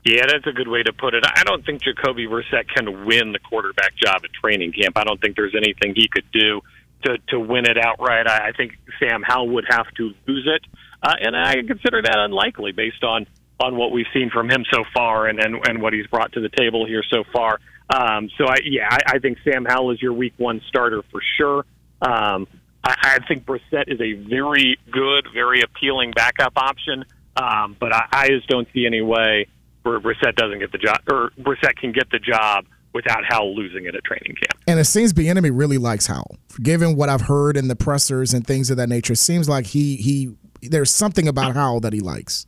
[0.05, 1.23] Yeah, that's a good way to put it.
[1.25, 4.97] I don't think Jacoby Brissett can win the quarterback job at training camp.
[4.97, 6.61] I don't think there's anything he could do
[7.05, 8.27] to to win it outright.
[8.27, 10.65] I, I think Sam Howell would have to lose it,
[11.03, 13.25] uh, and I consider that unlikely based on
[13.61, 16.39] on what we've seen from him so far and and, and what he's brought to
[16.39, 17.59] the table here so far.
[17.89, 21.21] Um, so I yeah, I, I think Sam Howell is your Week One starter for
[21.37, 21.65] sure.
[22.01, 22.47] Um,
[22.83, 27.03] I, I think Brissett is a very good, very appealing backup option,
[27.35, 29.47] um, but I, I just don't see any way
[29.83, 33.85] where Brissett doesn't get the job, or Brissett can get the job without Howell losing
[33.85, 34.61] it at training camp.
[34.67, 36.37] And it seems Bieniemy really likes Howell.
[36.61, 39.67] Given what I've heard in the pressers and things of that nature, it seems like
[39.67, 42.45] he he there's something about Howell that he likes.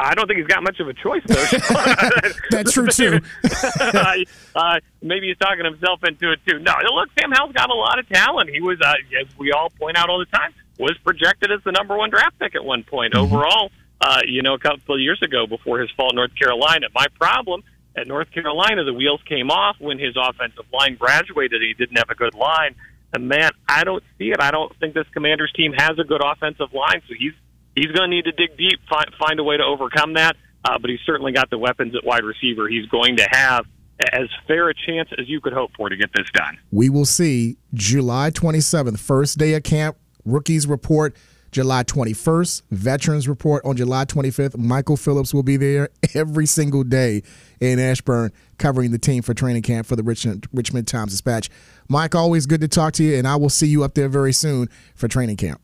[0.00, 1.44] I don't think he's got much of a choice, though.
[2.50, 3.20] That's true, too.
[4.54, 6.58] uh, maybe he's talking himself into it too.
[6.60, 8.50] No, look, Sam Howell's got a lot of talent.
[8.50, 11.72] He was, uh, as we all point out all the time, was projected as the
[11.72, 13.70] number one draft pick at one point overall.
[14.00, 16.86] Uh, you know, a couple of years ago before his fall at North Carolina.
[16.94, 17.64] My problem
[17.96, 21.60] at North Carolina, the wheels came off when his offensive line graduated.
[21.62, 22.76] He didn't have a good line.
[23.12, 24.40] And man, I don't see it.
[24.40, 27.02] I don't think this Commanders team has a good offensive line.
[27.08, 27.32] So he's
[27.78, 30.36] he's going to need to dig deep, find, find a way to overcome that.
[30.64, 32.68] Uh, but he's certainly got the weapons at wide receiver.
[32.68, 33.64] He's going to have
[34.12, 36.58] as fair a chance as you could hope for to get this done.
[36.70, 39.96] We will see July 27th, first day of camp.
[40.24, 41.16] Rookies report
[41.50, 42.62] July 21st.
[42.70, 44.56] Veterans report on July 25th.
[44.56, 47.22] Michael Phillips will be there every single day
[47.60, 51.48] in Ashburn covering the team for training camp for the Richmond, Richmond Times Dispatch.
[51.88, 54.32] Mike, always good to talk to you, and I will see you up there very
[54.32, 55.60] soon for training camp.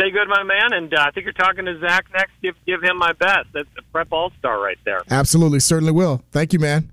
[0.00, 0.72] Stay good, my man.
[0.72, 2.30] And uh, I think you're talking to Zach next.
[2.40, 3.48] Give give him my best.
[3.52, 5.02] That's a prep all star right there.
[5.10, 6.22] Absolutely, certainly will.
[6.30, 6.92] Thank you, man.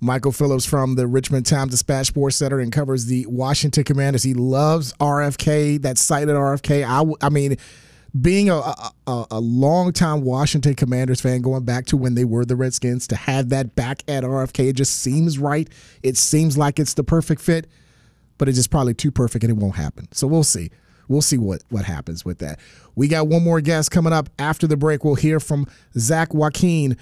[0.00, 4.24] Michael Phillips from the Richmond Times Dispatch Sports Center and covers the Washington Commanders.
[4.24, 6.84] He loves RFK, that site at RFK.
[6.84, 7.56] I, I mean,
[8.20, 12.56] being a, a, a, longtime Washington Commanders fan, going back to when they were the
[12.56, 15.68] Redskins, to have that back at RFK, it just seems right.
[16.02, 17.66] It seems like it's the perfect fit,
[18.36, 20.08] but it's just probably too perfect and it won't happen.
[20.12, 20.70] So we'll see.
[21.08, 22.58] We'll see what, what happens with that.
[22.94, 25.04] We got one more guest coming up after the break.
[25.04, 25.66] We'll hear from
[25.98, 26.96] Zach Joachim,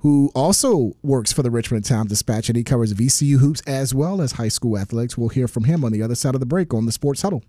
[0.00, 4.20] who also works for the Richmond Times Dispatch, and he covers VCU hoops as well
[4.20, 5.18] as high school athletics.
[5.18, 7.42] We'll hear from him on the other side of the break on the Sports Huddle.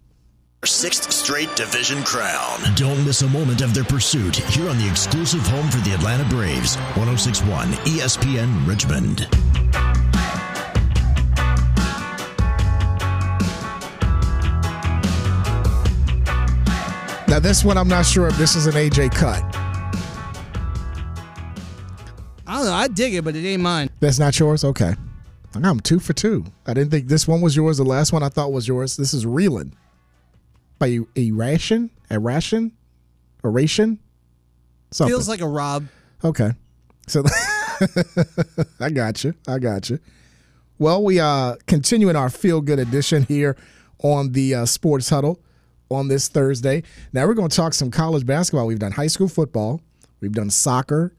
[0.66, 2.60] Sixth straight division crown.
[2.76, 6.28] Don't miss a moment of their pursuit here on the exclusive home for the Atlanta
[6.28, 10.09] Braves, 1061 ESPN Richmond.
[17.30, 19.44] Now, this one, I'm not sure if this is an AJ cut.
[22.48, 22.74] I don't know.
[22.74, 23.92] I dig it, but it ain't mine.
[24.00, 24.64] That's not yours?
[24.64, 24.96] Okay.
[25.54, 26.44] I'm two for two.
[26.66, 27.78] I didn't think this one was yours.
[27.78, 28.98] The last one I thought was yours.
[28.98, 29.76] This is Reeling
[30.80, 31.92] by Irration?
[32.10, 32.72] Irration?
[33.44, 34.00] Oration?
[34.90, 35.14] Something.
[35.14, 35.86] Feels like a Rob.
[36.24, 36.54] Okay.
[37.06, 37.24] So
[38.80, 39.36] I got you.
[39.48, 40.00] I got you.
[40.80, 43.56] Well, we are continuing our feel good edition here
[44.02, 45.40] on the uh, Sports Huddle
[45.90, 46.84] on this Thursday.
[47.14, 48.68] Now we're going to talk some college basketball.
[48.68, 49.82] We've done high school football,
[50.22, 51.14] we've done soccer,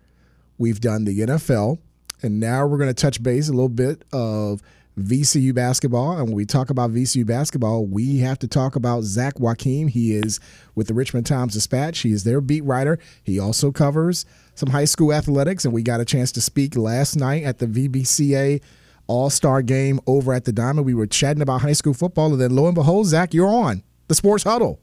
[0.58, 1.78] we've done the NFL,
[2.22, 4.62] and now we're going to touch base a little bit of
[4.98, 6.18] VCU basketball.
[6.18, 9.88] And when we talk about VCU basketball, we have to talk about Zach Joachim.
[9.88, 10.40] He is
[10.74, 12.00] with the Richmond Times Dispatch.
[12.00, 12.98] He is their beat writer.
[13.22, 17.16] He also covers some high school athletics, and we got a chance to speak last
[17.16, 18.60] night at the VBCA
[19.06, 20.86] All Star game over at the Diamond.
[20.86, 23.82] We were chatting about high school football, and then lo and behold, Zach, you're on
[24.10, 24.80] the Sports Huddle.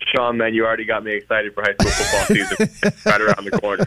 [0.00, 3.60] Sean, man, you already got me excited for high school football season right around the
[3.60, 3.86] corner.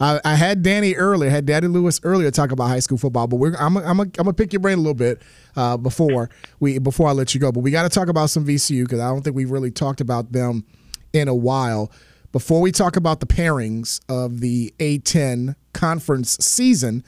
[0.00, 3.36] I, I, had Danny earlier, had Daddy Lewis earlier talk about high school football, but
[3.36, 5.22] we're I'm I'm I'm gonna pick your brain a little bit
[5.54, 7.52] uh, before we before I let you go.
[7.52, 10.00] But we got to talk about some VCU because I don't think we've really talked
[10.00, 10.64] about them
[11.12, 11.92] in a while.
[12.32, 17.04] Before we talk about the pairings of the A10 conference season,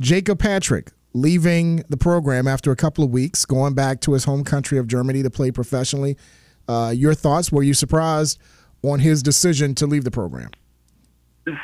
[0.00, 4.44] Jacob Patrick leaving the program after a couple of weeks, going back to his home
[4.44, 6.16] country of Germany to play professionally.
[6.68, 7.52] Uh, your thoughts?
[7.52, 8.38] Were you surprised
[8.82, 10.50] on his decision to leave the program?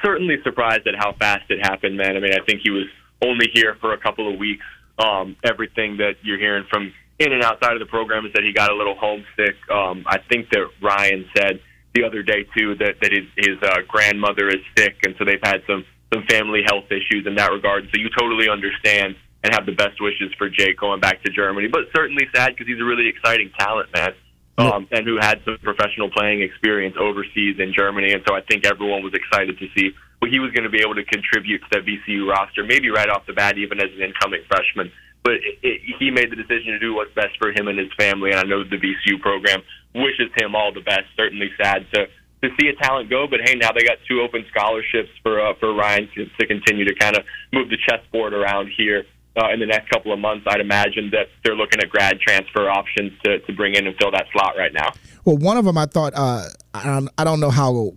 [0.02, 2.16] Certainly surprised at how fast it happened, man.
[2.16, 2.86] I mean, I think he was
[3.22, 4.64] only here for a couple of weeks.
[4.98, 8.52] Um, everything that you're hearing from in and outside of the program is that he
[8.52, 9.56] got a little homesick.
[9.70, 11.60] Um, I think that Ryan said
[11.94, 15.40] the other day too that that his his uh, grandmother is sick, and so they've
[15.42, 17.84] had some some family health issues in that regard.
[17.84, 21.68] So you totally understand and have the best wishes for Jake going back to Germany.
[21.68, 24.12] But certainly sad because he's a really exciting talent, man
[24.60, 28.12] um, and who had some professional playing experience overseas in Germany.
[28.12, 30.82] And so I think everyone was excited to see what he was going to be
[30.84, 34.02] able to contribute to that VCU roster, maybe right off the bat, even as an
[34.02, 34.92] incoming freshman.
[35.24, 37.92] But it, it, he made the decision to do what's best for him and his
[37.96, 39.62] family, and I know the VCU program
[39.94, 41.08] wishes him all the best.
[41.16, 42.06] Certainly sad to
[42.42, 45.52] to see a talent go, but hey, now they got two open scholarships for uh,
[45.60, 49.04] for Ryan to, to continue to kind of move the chessboard around here
[49.36, 52.68] uh, in the next couple of months, I'd imagine that they're looking at grad transfer
[52.68, 54.92] options to, to bring in and fill that slot right now.
[55.24, 57.92] Well, one of them I thought, uh, I, don't, know how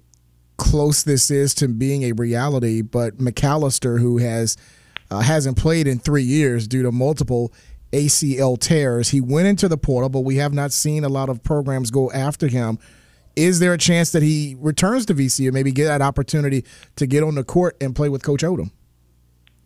[0.57, 4.57] close this is to being a reality, but McAllister, who has
[5.09, 7.51] uh, hasn't played in three years due to multiple
[7.91, 11.43] ACL tears, he went into the portal, but we have not seen a lot of
[11.43, 12.79] programs go after him.
[13.35, 16.65] Is there a chance that he returns to VCU, and maybe get that opportunity
[16.95, 18.71] to get on the court and play with Coach Odom?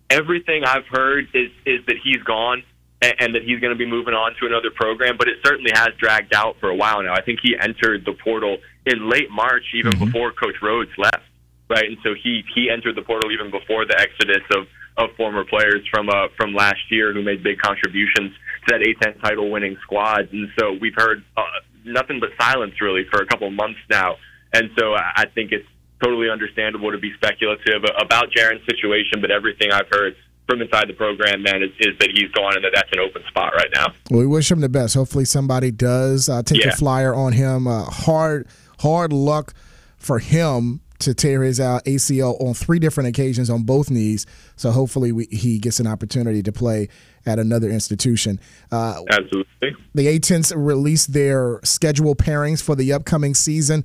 [0.09, 2.63] Everything I've heard is is that he's gone
[3.01, 5.17] and, and that he's going to be moving on to another program.
[5.17, 7.13] But it certainly has dragged out for a while now.
[7.13, 10.05] I think he entered the portal in late March, even mm-hmm.
[10.05, 11.23] before Coach Rhoades left,
[11.69, 11.85] right?
[11.85, 14.67] And so he he entered the portal even before the exodus of
[14.97, 18.33] of former players from uh from last year who made big contributions
[18.65, 20.29] to that A10 title winning squad.
[20.31, 21.43] And so we've heard uh,
[21.85, 24.15] nothing but silence really for a couple of months now.
[24.53, 25.67] And so I think it's
[26.01, 30.15] totally understandable to be speculative about Jaren's situation, but everything I've heard
[30.47, 33.23] from inside the program, man, is, is that he's gone and that that's an open
[33.27, 33.87] spot right now.
[34.09, 34.95] Well, we wish him the best.
[34.95, 36.69] Hopefully, somebody does uh, take yeah.
[36.69, 37.67] a flyer on him.
[37.67, 38.47] Uh, hard,
[38.79, 39.53] hard luck
[39.97, 44.25] for him to tear his uh, ACL on three different occasions on both knees.
[44.55, 46.89] So hopefully, we, he gets an opportunity to play
[47.25, 48.39] at another institution.
[48.71, 49.75] Uh, Absolutely.
[49.93, 53.83] The A10s released their schedule pairings for the upcoming season.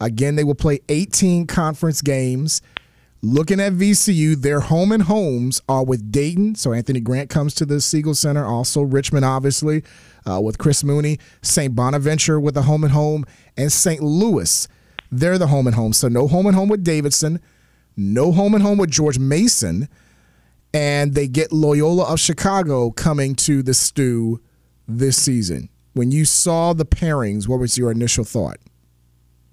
[0.00, 2.62] Again, they will play 18 conference games.
[3.22, 6.56] Looking at VCU, their home and homes are with Dayton.
[6.56, 8.44] So Anthony Grant comes to the Siegel Center.
[8.44, 9.82] Also Richmond, obviously,
[10.28, 11.18] uh, with Chris Mooney.
[11.40, 11.74] St.
[11.74, 13.24] Bonaventure with a home and home.
[13.56, 14.02] And St.
[14.02, 14.68] Louis,
[15.10, 15.94] they're the home and home.
[15.94, 17.40] So no home and home with Davidson.
[17.96, 19.88] No home and home with George Mason.
[20.74, 24.40] And they get Loyola of Chicago coming to the stew
[24.86, 25.70] this season.
[25.94, 28.58] When you saw the pairings, what was your initial thought?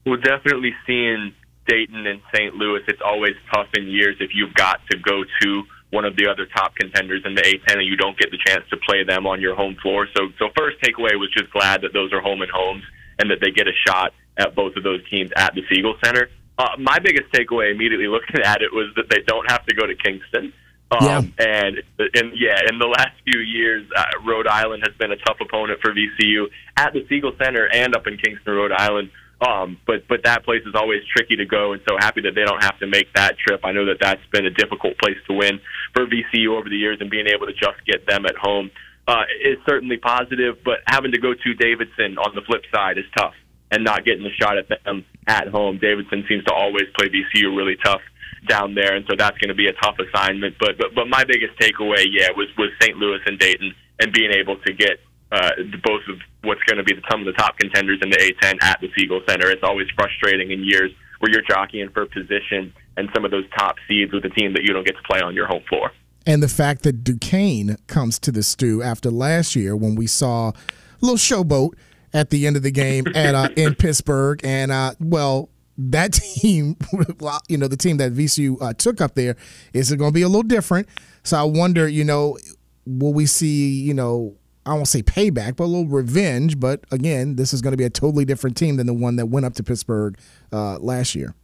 [0.06, 1.34] Well, definitely seeing
[1.68, 2.56] Dayton and St.
[2.56, 6.28] Louis, it's always tough in years if you've got to go to one of the
[6.28, 9.28] other top contenders in the A10 and you don't get the chance to play them
[9.28, 10.08] on your home floor.
[10.16, 12.84] So, so first takeaway was just glad that those are home and homes
[13.20, 16.30] and that they get a shot at both of those teams at the Siegel Center.
[16.58, 19.86] Uh, my biggest takeaway immediately looking at it was that they don't have to go
[19.86, 20.54] to Kingston.
[20.92, 21.46] Um, yeah.
[21.46, 21.84] And,
[22.16, 25.80] and yeah, in the last few years, uh, Rhode Island has been a tough opponent
[25.82, 29.10] for VCU at the Siegel Center and up in Kingston, Rhode Island.
[29.42, 32.46] Um, but but that place is always tricky to go, and so happy that they
[32.46, 33.62] don't have to make that trip.
[33.64, 35.60] I know that that's been a difficult place to win
[35.96, 38.70] for VCU over the years, and being able to just get them at home
[39.08, 40.58] uh, is certainly positive.
[40.64, 43.34] But having to go to Davidson on the flip side is tough,
[43.72, 45.80] and not getting the shot at them at home.
[45.82, 48.02] Davidson seems to always play VCU really tough
[48.48, 50.56] down there, and so that's going to be a tough assignment.
[50.60, 52.96] But but but my biggest takeaway, yeah, was was St.
[52.96, 55.00] Louis and Dayton, and being able to get
[55.32, 55.52] uh,
[55.84, 58.80] both of what's going to be some of the top contenders in the A10 at
[58.82, 59.50] the Siegel Center.
[59.50, 63.76] It's always frustrating in years where you're jockeying for position and some of those top
[63.88, 65.92] seeds with a team that you don't get to play on your home floor.
[66.26, 70.50] And the fact that Duquesne comes to the stew after last year when we saw
[70.50, 70.54] a
[71.02, 71.74] little showboat
[72.14, 76.76] at the end of the game at uh, in Pittsburgh, and uh, well, that team,
[77.48, 79.36] you know, the team that VCU uh, took up there,
[79.74, 80.88] is it going to be a little different.
[81.24, 82.38] So I wonder, you know,
[82.86, 84.36] will we see, you know,
[84.72, 86.60] I won't say payback, but a little revenge.
[86.60, 89.28] But again, this is going to be a totally different team than the one that
[89.28, 90.18] went up to Pittsburgh
[90.52, 91.36] uh, last year.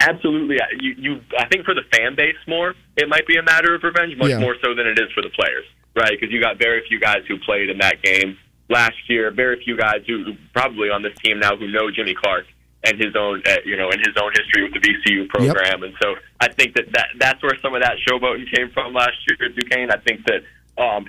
[0.00, 1.20] Absolutely, you, you.
[1.38, 4.30] I think for the fan base more, it might be a matter of revenge, much
[4.30, 4.40] yeah.
[4.40, 6.10] more so than it is for the players, right?
[6.10, 8.36] Because you got very few guys who played in that game
[8.68, 9.30] last year.
[9.30, 12.46] Very few guys who probably on this team now who know Jimmy Clark
[12.84, 15.82] and his own, uh, you know, and his own history with the VCU program.
[15.82, 15.82] Yep.
[15.82, 19.14] And so I think that, that that's where some of that showboating came from last
[19.28, 19.90] year at Duquesne.
[19.90, 20.42] I think that,
[20.82, 21.06] um,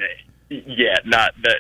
[0.50, 1.54] yeah, not the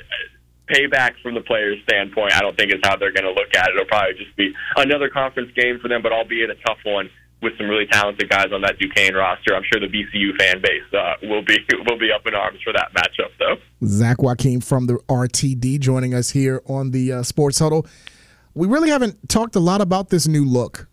[0.69, 2.33] payback from the players' standpoint.
[2.33, 3.75] I don't think is how they're going to look at it.
[3.75, 7.09] It'll probably just be another conference game for them, but albeit a tough one
[7.41, 9.53] with some really talented guys on that Duquesne roster.
[9.53, 12.73] I'm sure the VCU fan base uh, will be will be up in arms for
[12.73, 13.55] that matchup, though.
[13.85, 17.85] Zach Joachim from the RTD joining us here on the uh, Sports Huddle
[18.53, 20.87] we really haven't talked a lot about this new look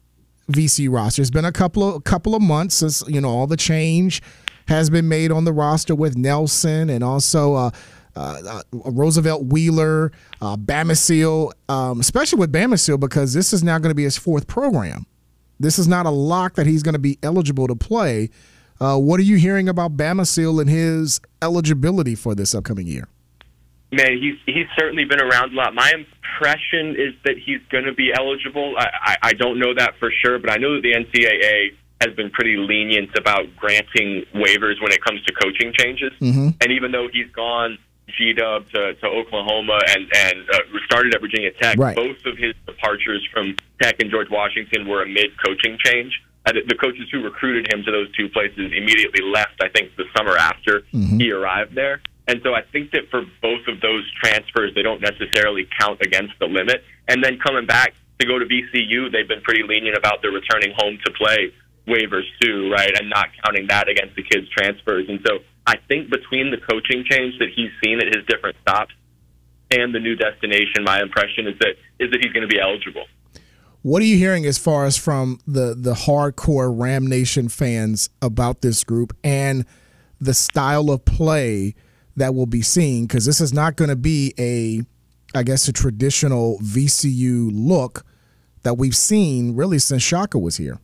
[0.51, 1.23] VC roster.
[1.23, 4.23] It's been a couple of couple of months since you know all the change
[4.67, 7.71] has been made on the roster with Nelson and also uh,
[8.17, 13.91] uh, uh, Roosevelt Wheeler, uh, Bamisile, um, especially with Bamisile because this is now going
[13.91, 15.07] to be his fourth program.
[15.59, 18.31] This is not a lock that he's going to be eligible to play.
[18.81, 23.09] Uh, what are you hearing about Bamisile and his eligibility for this upcoming year?
[23.93, 25.75] Man, he's he's certainly been around a lot.
[25.75, 28.75] My impression is that he's going to be eligible.
[28.79, 32.15] I, I, I don't know that for sure, but I know that the NCAA has
[32.15, 36.13] been pretty lenient about granting waivers when it comes to coaching changes.
[36.21, 36.49] Mm-hmm.
[36.61, 37.79] And even though he's gone
[38.17, 41.97] G Dub to, to Oklahoma and and uh, started at Virginia Tech, right.
[41.97, 46.23] both of his departures from Tech and George Washington were amid coaching change.
[46.47, 49.61] Uh, the coaches who recruited him to those two places immediately left.
[49.63, 51.19] I think the summer after mm-hmm.
[51.19, 52.01] he arrived there.
[52.31, 56.39] And so I think that for both of those transfers, they don't necessarily count against
[56.39, 56.85] the limit.
[57.09, 60.73] And then coming back to go to VCU, they've been pretty lenient about the returning
[60.79, 61.53] home to play
[61.89, 62.93] waivers too, right?
[63.01, 65.09] And not counting that against the kids' transfers.
[65.09, 68.95] And so I think between the coaching change that he's seen at his different stops
[69.73, 73.07] and the new destination, my impression is that is that he's going to be eligible.
[73.83, 78.61] What are you hearing as far as from the the hardcore Ram Nation fans about
[78.61, 79.67] this group and
[80.21, 81.75] the style of play?
[82.17, 84.83] That will be seen because this is not going to be a,
[85.37, 88.05] I guess, a traditional VCU look
[88.63, 90.79] that we've seen really since Shaka was here.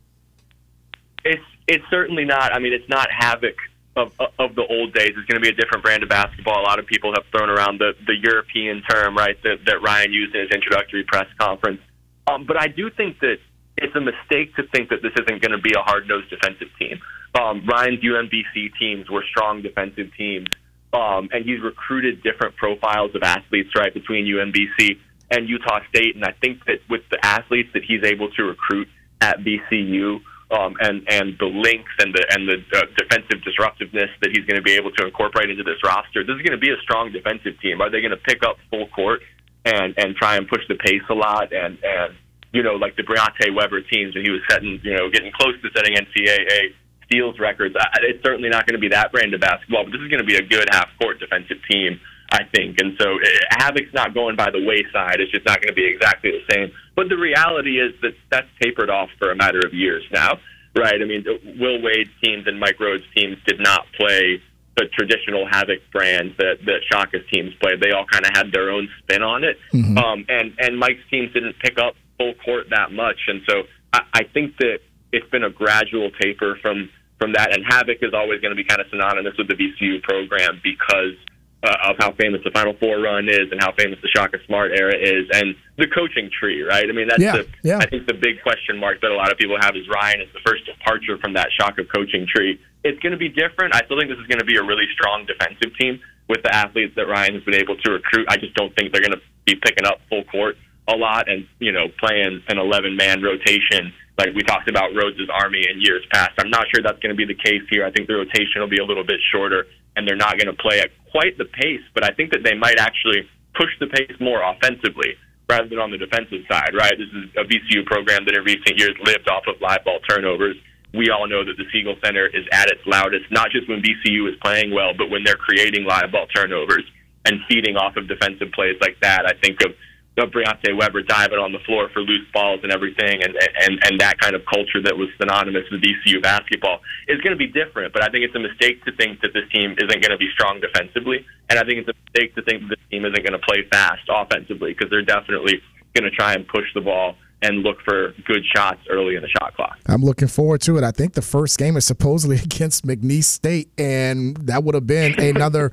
[1.23, 2.53] It's it's certainly not.
[2.53, 3.55] I mean, it's not havoc
[3.95, 5.13] of of the old days.
[5.17, 6.61] It's going to be a different brand of basketball.
[6.61, 9.41] A lot of people have thrown around the the European term, right?
[9.43, 11.81] That that Ryan used in his introductory press conference.
[12.27, 13.37] Um, but I do think that
[13.77, 16.67] it's a mistake to think that this isn't going to be a hard nosed defensive
[16.79, 16.99] team.
[17.35, 20.47] Um, Ryan's UMBC teams were strong defensive teams
[20.93, 24.97] um, and he's recruited different profiles of athletes right between UMBC
[25.31, 26.15] and Utah State.
[26.15, 28.87] And I think that with the athletes that he's able to recruit
[29.21, 34.31] at VCU, um, and and the links and the and the uh, defensive disruptiveness that
[34.31, 36.23] he's going to be able to incorporate into this roster.
[36.23, 37.81] This is going to be a strong defensive team.
[37.81, 39.21] Are they going to pick up full court
[39.65, 42.15] and and try and push the pace a lot and and
[42.53, 45.59] you know like the Briante Weber teams and he was setting you know getting close
[45.61, 46.71] to setting NCAA
[47.07, 47.75] steals records.
[48.01, 50.27] It's certainly not going to be that brand of basketball, but this is going to
[50.27, 51.99] be a good half court defensive team,
[52.31, 52.79] I think.
[52.79, 55.19] And so eh, Havoc's not going by the wayside.
[55.19, 56.71] It's just not going to be exactly the same.
[56.95, 60.39] But the reality is that that's tapered off for a matter of years now,
[60.75, 61.01] right?
[61.01, 61.25] I mean,
[61.59, 64.41] Will Wade's teams and Mike Rhoades' teams did not play
[64.75, 67.81] the traditional Havoc brand that that Shaka's teams played.
[67.81, 69.57] They all kind of had their own spin on it.
[69.73, 69.97] Mm-hmm.
[69.97, 73.17] Um, and and Mike's teams didn't pick up full court that much.
[73.27, 74.79] And so I, I think that
[75.11, 76.89] it's been a gradual taper from
[77.19, 77.53] from that.
[77.53, 81.15] And Havoc is always going to be kind of synonymous with the VCU program because
[81.63, 84.71] uh, of how famous the Final Four run is and how famous the Shaka Smart
[84.77, 86.87] era is, and the coaching tree, right?
[86.87, 87.79] I mean, that's Yeah, the yeah.
[87.79, 90.29] I think the big question mark that a lot of people have is Ryan is
[90.33, 92.61] the first departure from that Shaka coaching tree.
[92.83, 93.75] It's going to be different.
[93.75, 95.99] I still think this is going to be a really strong defensive team
[96.29, 98.27] with the athletes that Ryan has been able to recruit.
[98.29, 100.57] I just don't think they're going to be picking up full court
[100.87, 105.29] a lot and you know playing an 11 man rotation like we talked about Rhoades'
[105.31, 106.31] army in years past.
[106.39, 107.85] I'm not sure that's going to be the case here.
[107.85, 109.65] I think the rotation will be a little bit shorter
[109.95, 112.53] and they're not going to play at quite the pace, but I think that they
[112.53, 115.17] might actually push the pace more offensively
[115.49, 116.93] rather than on the defensive side, right?
[116.97, 120.55] This is a VCU program that in recent years lived off of live ball turnovers.
[120.93, 124.29] We all know that the Siegel Center is at its loudest, not just when VCU
[124.29, 126.83] is playing well, but when they're creating live ball turnovers
[127.25, 129.25] and feeding off of defensive plays like that.
[129.25, 129.71] I think of
[130.17, 133.99] of Briante Weber diving on the floor for loose balls and everything, and and and
[133.99, 137.93] that kind of culture that was synonymous with VCU basketball is going to be different.
[137.93, 140.29] But I think it's a mistake to think that this team isn't going to be
[140.33, 143.37] strong defensively, and I think it's a mistake to think that this team isn't going
[143.37, 145.61] to play fast offensively because they're definitely
[145.93, 149.29] going to try and push the ball and look for good shots early in the
[149.29, 149.77] shot clock.
[149.85, 150.83] I'm looking forward to it.
[150.83, 155.19] I think the first game is supposedly against McNeese State, and that would have been
[155.35, 155.71] another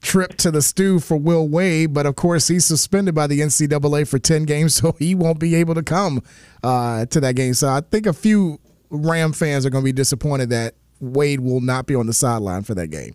[0.00, 1.92] trip to the stew for Will Wade.
[1.94, 5.54] But of course, he's suspended by the NCAA for 10 games, so he won't be
[5.54, 6.22] able to come
[6.62, 7.54] uh, to that game.
[7.54, 11.60] So I think a few Ram fans are going to be disappointed that Wade will
[11.60, 13.14] not be on the sideline for that game.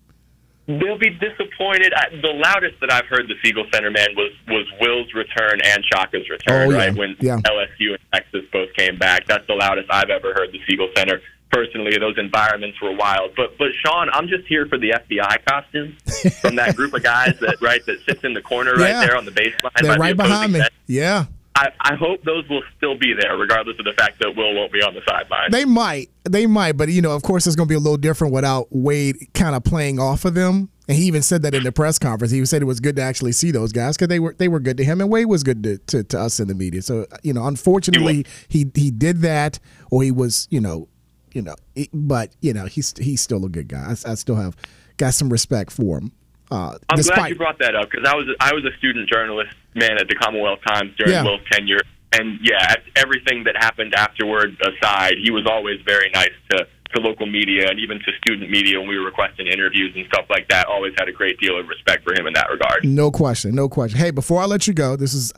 [0.65, 1.91] They'll be disappointed.
[1.93, 5.83] I, the loudest that I've heard the Siegel Center man was was Will's return and
[5.91, 6.77] Shaka's return, Oh, yeah.
[6.77, 6.95] right?
[6.95, 7.35] When Yeah.
[7.43, 9.25] LSU and Texas both came back.
[9.27, 11.19] That's the loudest I've ever heard the Siegel Center.
[11.53, 13.31] Personally, those environments were wild.
[13.37, 17.35] But but Sean, I'm just here for the FBI costumes from that group of guys
[17.41, 19.05] that right that sits in the corner right Yeah.
[19.05, 19.71] there on the baseline.
[19.79, 20.61] They're by the right behind me.
[20.87, 21.25] Yeah.
[21.55, 24.73] I, I hope those will still be there, regardless of the fact that Will won't
[24.73, 25.51] be on the sideline.
[25.51, 26.09] They might.
[26.23, 26.77] They might.
[26.77, 29.55] But, you know, of course, it's going to be a little different without Wade kind
[29.55, 30.71] of playing off of them.
[30.87, 32.31] And he even said that in the press conference.
[32.31, 34.59] He said it was good to actually see those guys because they were they were
[34.59, 36.81] good to him, and Wade was good to, to, to us in the media.
[36.81, 39.59] So you know, unfortunately, he he did that,
[39.91, 40.89] or he was you know,
[41.33, 43.83] you know, it- but you know, he's he's still a good guy.
[43.89, 44.55] I, I still have
[44.97, 46.11] got some respect for him.
[46.51, 49.09] Uh, I'm despite, glad you brought that up because I was I was a student
[49.09, 51.23] journalist man at the Commonwealth Times during Yeah.
[51.23, 51.79] Will's tenure,
[52.11, 57.25] and yeah, everything that happened afterward aside, he was always very nice to to local
[57.25, 60.67] media and even to student media when we were requesting interviews and stuff like that.
[60.67, 62.85] Always had a great deal of respect for him in that regard.
[62.85, 63.97] No question, no question.
[63.97, 65.33] Hey, before I let you go, this is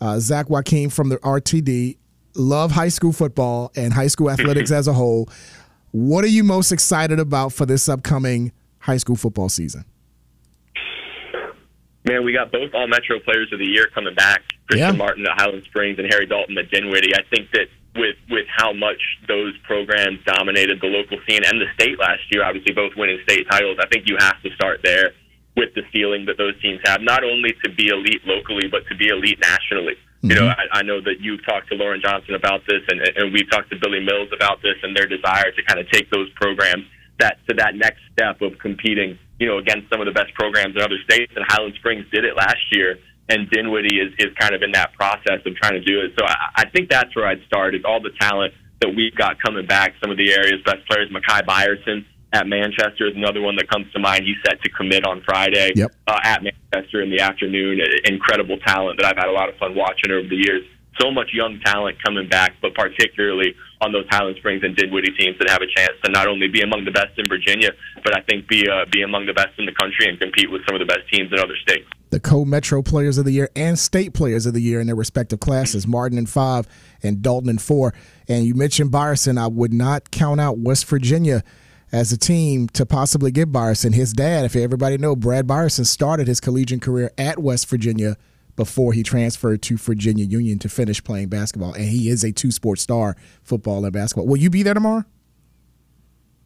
[0.00, 1.96] uh, Zach Joachim from the RTD.
[2.34, 5.28] Love high school football and high school athletics as a whole.
[5.92, 9.84] What are you most excited about for this upcoming high school football season?
[12.04, 14.42] Man, we got both All Metro Players of the Year coming back.
[14.68, 14.96] Christian Yeah.
[14.96, 17.14] Martin at Highland Springs and Harry Dalton at Dinwiddie.
[17.14, 17.66] I think that
[17.96, 22.44] with with how much those programs dominated the local scene and the state last year,
[22.44, 25.10] obviously both winning state titles, I think you have to start there
[25.56, 28.94] with the ceiling that those teams have, not only to be elite locally, but to
[28.96, 29.96] be elite nationally.
[30.22, 30.76] You know, mm-hmm.
[30.76, 33.70] I, I know that you've talked to Loren Johnson about this, and, and we've talked
[33.70, 36.84] to Billy Mills about this, and their desire to kind of take those programs
[37.18, 40.76] that to that next step of competing, you know, against some of the best programs
[40.76, 41.32] in other states.
[41.36, 42.98] And Highland Springs did it last year,
[43.28, 46.12] and Dinwiddie is, is kind of in that process of trying to do it.
[46.18, 49.40] So I, I think that's where I'd start is all the talent that we've got
[49.40, 49.94] coming back.
[50.02, 53.90] Some of the area's best players, Makai Byerson at Manchester is another one that comes
[53.92, 54.24] to mind.
[54.24, 55.90] He's set to commit on Friday Yep.
[56.06, 57.80] uh, at Manchester in the afternoon.
[58.04, 60.62] Incredible talent that I've had a lot of fun watching over the years.
[61.00, 65.38] So much young talent coming back, but particularly on those Highland Springs and Dinwiddie teams
[65.38, 67.70] that have a chance to not only be among the best in Virginia,
[68.04, 70.60] but I think be uh, be among the best in the country and compete with
[70.66, 71.88] some of the best teams in other states.
[72.10, 74.96] The co Metro Players of the Year and State Players of the Year in their
[74.96, 76.66] respective classes Martin in five
[77.02, 77.94] and Dalton in four.
[78.28, 79.38] And you mentioned Byerson.
[79.38, 81.42] I would not count out West Virginia
[81.92, 83.94] as a team to possibly get Byerson.
[83.94, 88.16] His dad, if everybody know, Brad Byerson started his collegiate career at West Virginia
[88.56, 91.72] before he transferred to Virginia Union to finish playing basketball.
[91.72, 94.26] And he is a two sport star, football and basketball.
[94.26, 95.04] Will you be there tomorrow?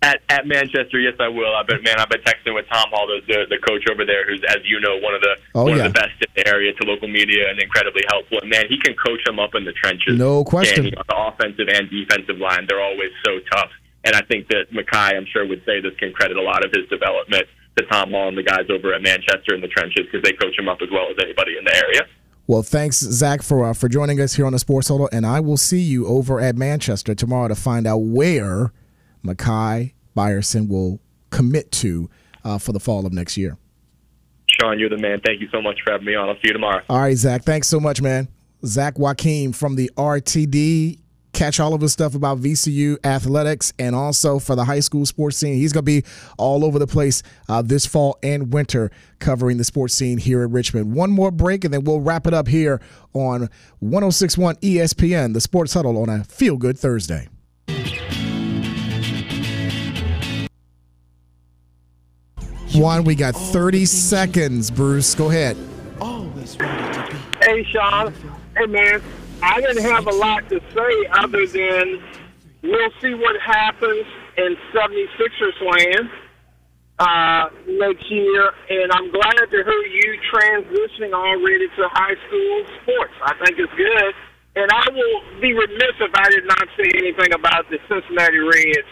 [0.03, 1.57] At, at Manchester, yes, I will.
[1.57, 4.43] I've been man, I've been texting with Tom Hall, the, the coach over there, who's,
[4.51, 5.87] as you know, one of the Oh, one yeah.
[5.87, 8.39] of the best in the area to local media and incredibly helpful.
[8.43, 10.19] And man, he can coach them up in the trenches.
[10.19, 10.93] No question.
[10.95, 13.71] On the offensive and defensive line, they're always so tough.
[14.05, 16.71] And I think that Makai, I'm sure, would say this can credit a lot of
[16.73, 17.47] his development
[17.77, 20.59] to Tom Hall and the guys over at Manchester in the trenches because they coach
[20.59, 22.03] him up as well as anybody in the area.
[22.47, 25.41] Well, thanks, Zach, for uh, for joining us here on the Sports Huddle, and I
[25.41, 28.73] will see you over at Manchester tomorrow to find out where
[29.25, 31.01] Makai Byerson will
[31.31, 32.11] commit to
[32.45, 33.57] uh, for the fall of next year.
[34.61, 35.21] Sean, you're the man.
[35.25, 36.29] Thank you so much for having me on.
[36.29, 36.83] I'll see you tomorrow.
[36.89, 38.29] All right, Zach, thanks so much, man.
[38.65, 41.01] Zach Joachim from the RTD.
[41.35, 45.37] Catch all of his stuff about VCU athletics and also for the high school sports
[45.37, 45.55] scene.
[45.55, 46.05] He's going to be
[46.39, 50.53] all over the place uh, this fall and winter covering the sports scene here in
[50.53, 50.95] Richmond.
[50.95, 52.81] One more break and then we'll wrap it up here
[53.15, 53.49] on
[53.81, 57.29] 1061 ESPN, the Sports Huddle on a Feel Good Thursday.
[62.75, 65.15] One, we got 30 seconds, Bruce.
[65.15, 65.57] Go ahead.
[66.01, 67.13] Oh, that's right.
[67.43, 68.13] Hey, Sean.
[68.57, 69.01] Hey, man.
[69.45, 72.03] I didn't have a lot to say other than
[72.63, 74.07] we'll see what happens
[74.39, 76.11] in 76ers land
[76.99, 78.51] uh, next year.
[78.71, 83.13] And I'm glad to hear you transitioning already to high school sports.
[83.23, 84.15] I think it's good.
[84.57, 88.89] And I will be remiss if I did not say anything about the Cincinnati Reds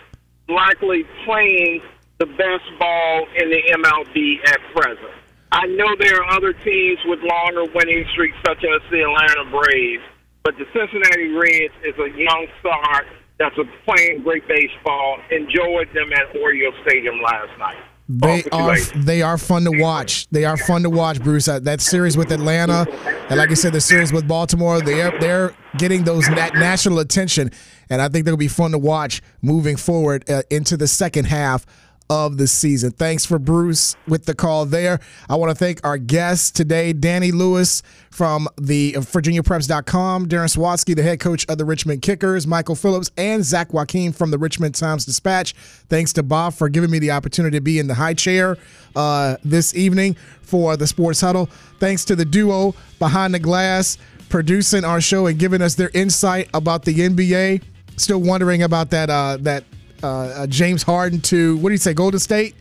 [0.49, 1.81] likely playing
[2.19, 5.17] the best ball in the MLB at present.
[5.53, 10.03] I know there are other teams with longer winning streaks, such as the Atlanta Braves,
[10.45, 13.05] but the Cincinnati Reds is a young star
[13.39, 15.19] that's playing great baseball.
[15.31, 17.79] Enjoyed them at Oriole Stadium last night.
[18.09, 20.29] They are they are fun to watch.
[20.31, 21.47] They are fun to watch, Bruce.
[21.47, 22.87] That series with Atlanta,
[23.31, 27.51] and like I said, the series with Baltimore, they're they're getting those nat- national attention,
[27.89, 31.65] and I think they'll be fun to watch moving forward uh, into the second half
[32.11, 32.91] of the season.
[32.91, 35.01] Thanks for Bruce with the call there.
[35.29, 41.03] I want to thank our guests today, Danny Lewis from the VirginiaPreps.com, Darren Sawatzky, the
[41.03, 45.05] head coach of the Richmond Kickers, Michael Phillips, and Zach Joachim from the Richmond Times
[45.05, 45.55] Dispatch.
[45.89, 48.59] Thanks to Bob for giving me the opportunity to be in the high chair
[48.95, 51.47] uh, this evening for the Sports Huddle.
[51.79, 53.99] Thanks to the duo behind the glass
[54.33, 57.63] producing our show and giving us their insight about the NBA.
[57.99, 59.65] Still wondering about that uh, that
[60.03, 62.55] uh, uh, James Harden to what do you say, Golden State?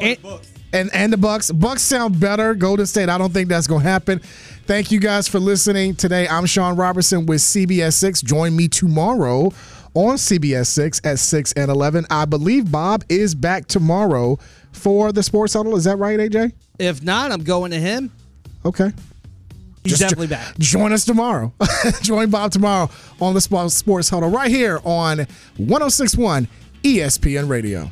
[0.00, 0.18] And,
[0.72, 1.50] and and the Bucks.
[1.50, 2.54] Bucks sound better.
[2.54, 3.08] Golden State.
[3.08, 4.20] I don't think that's gonna happen.
[4.66, 6.28] Thank you guys for listening today.
[6.28, 8.20] I'm Sean Robertson with CBS Six.
[8.20, 9.52] Join me tomorrow
[9.94, 12.06] on CBS Six at six and eleven.
[12.10, 14.38] I believe Bob is back tomorrow
[14.72, 15.74] for the Sports Huddle.
[15.76, 16.52] Is that right, AJ?
[16.78, 18.12] If not, I'm going to him.
[18.64, 18.92] Okay.
[19.84, 20.58] He's Just definitely jo- back.
[20.58, 21.52] Join us tomorrow.
[22.02, 25.26] Join Bob tomorrow on the Sports Huddle right here on
[25.56, 26.48] 1061
[26.82, 27.88] ESPN Radio.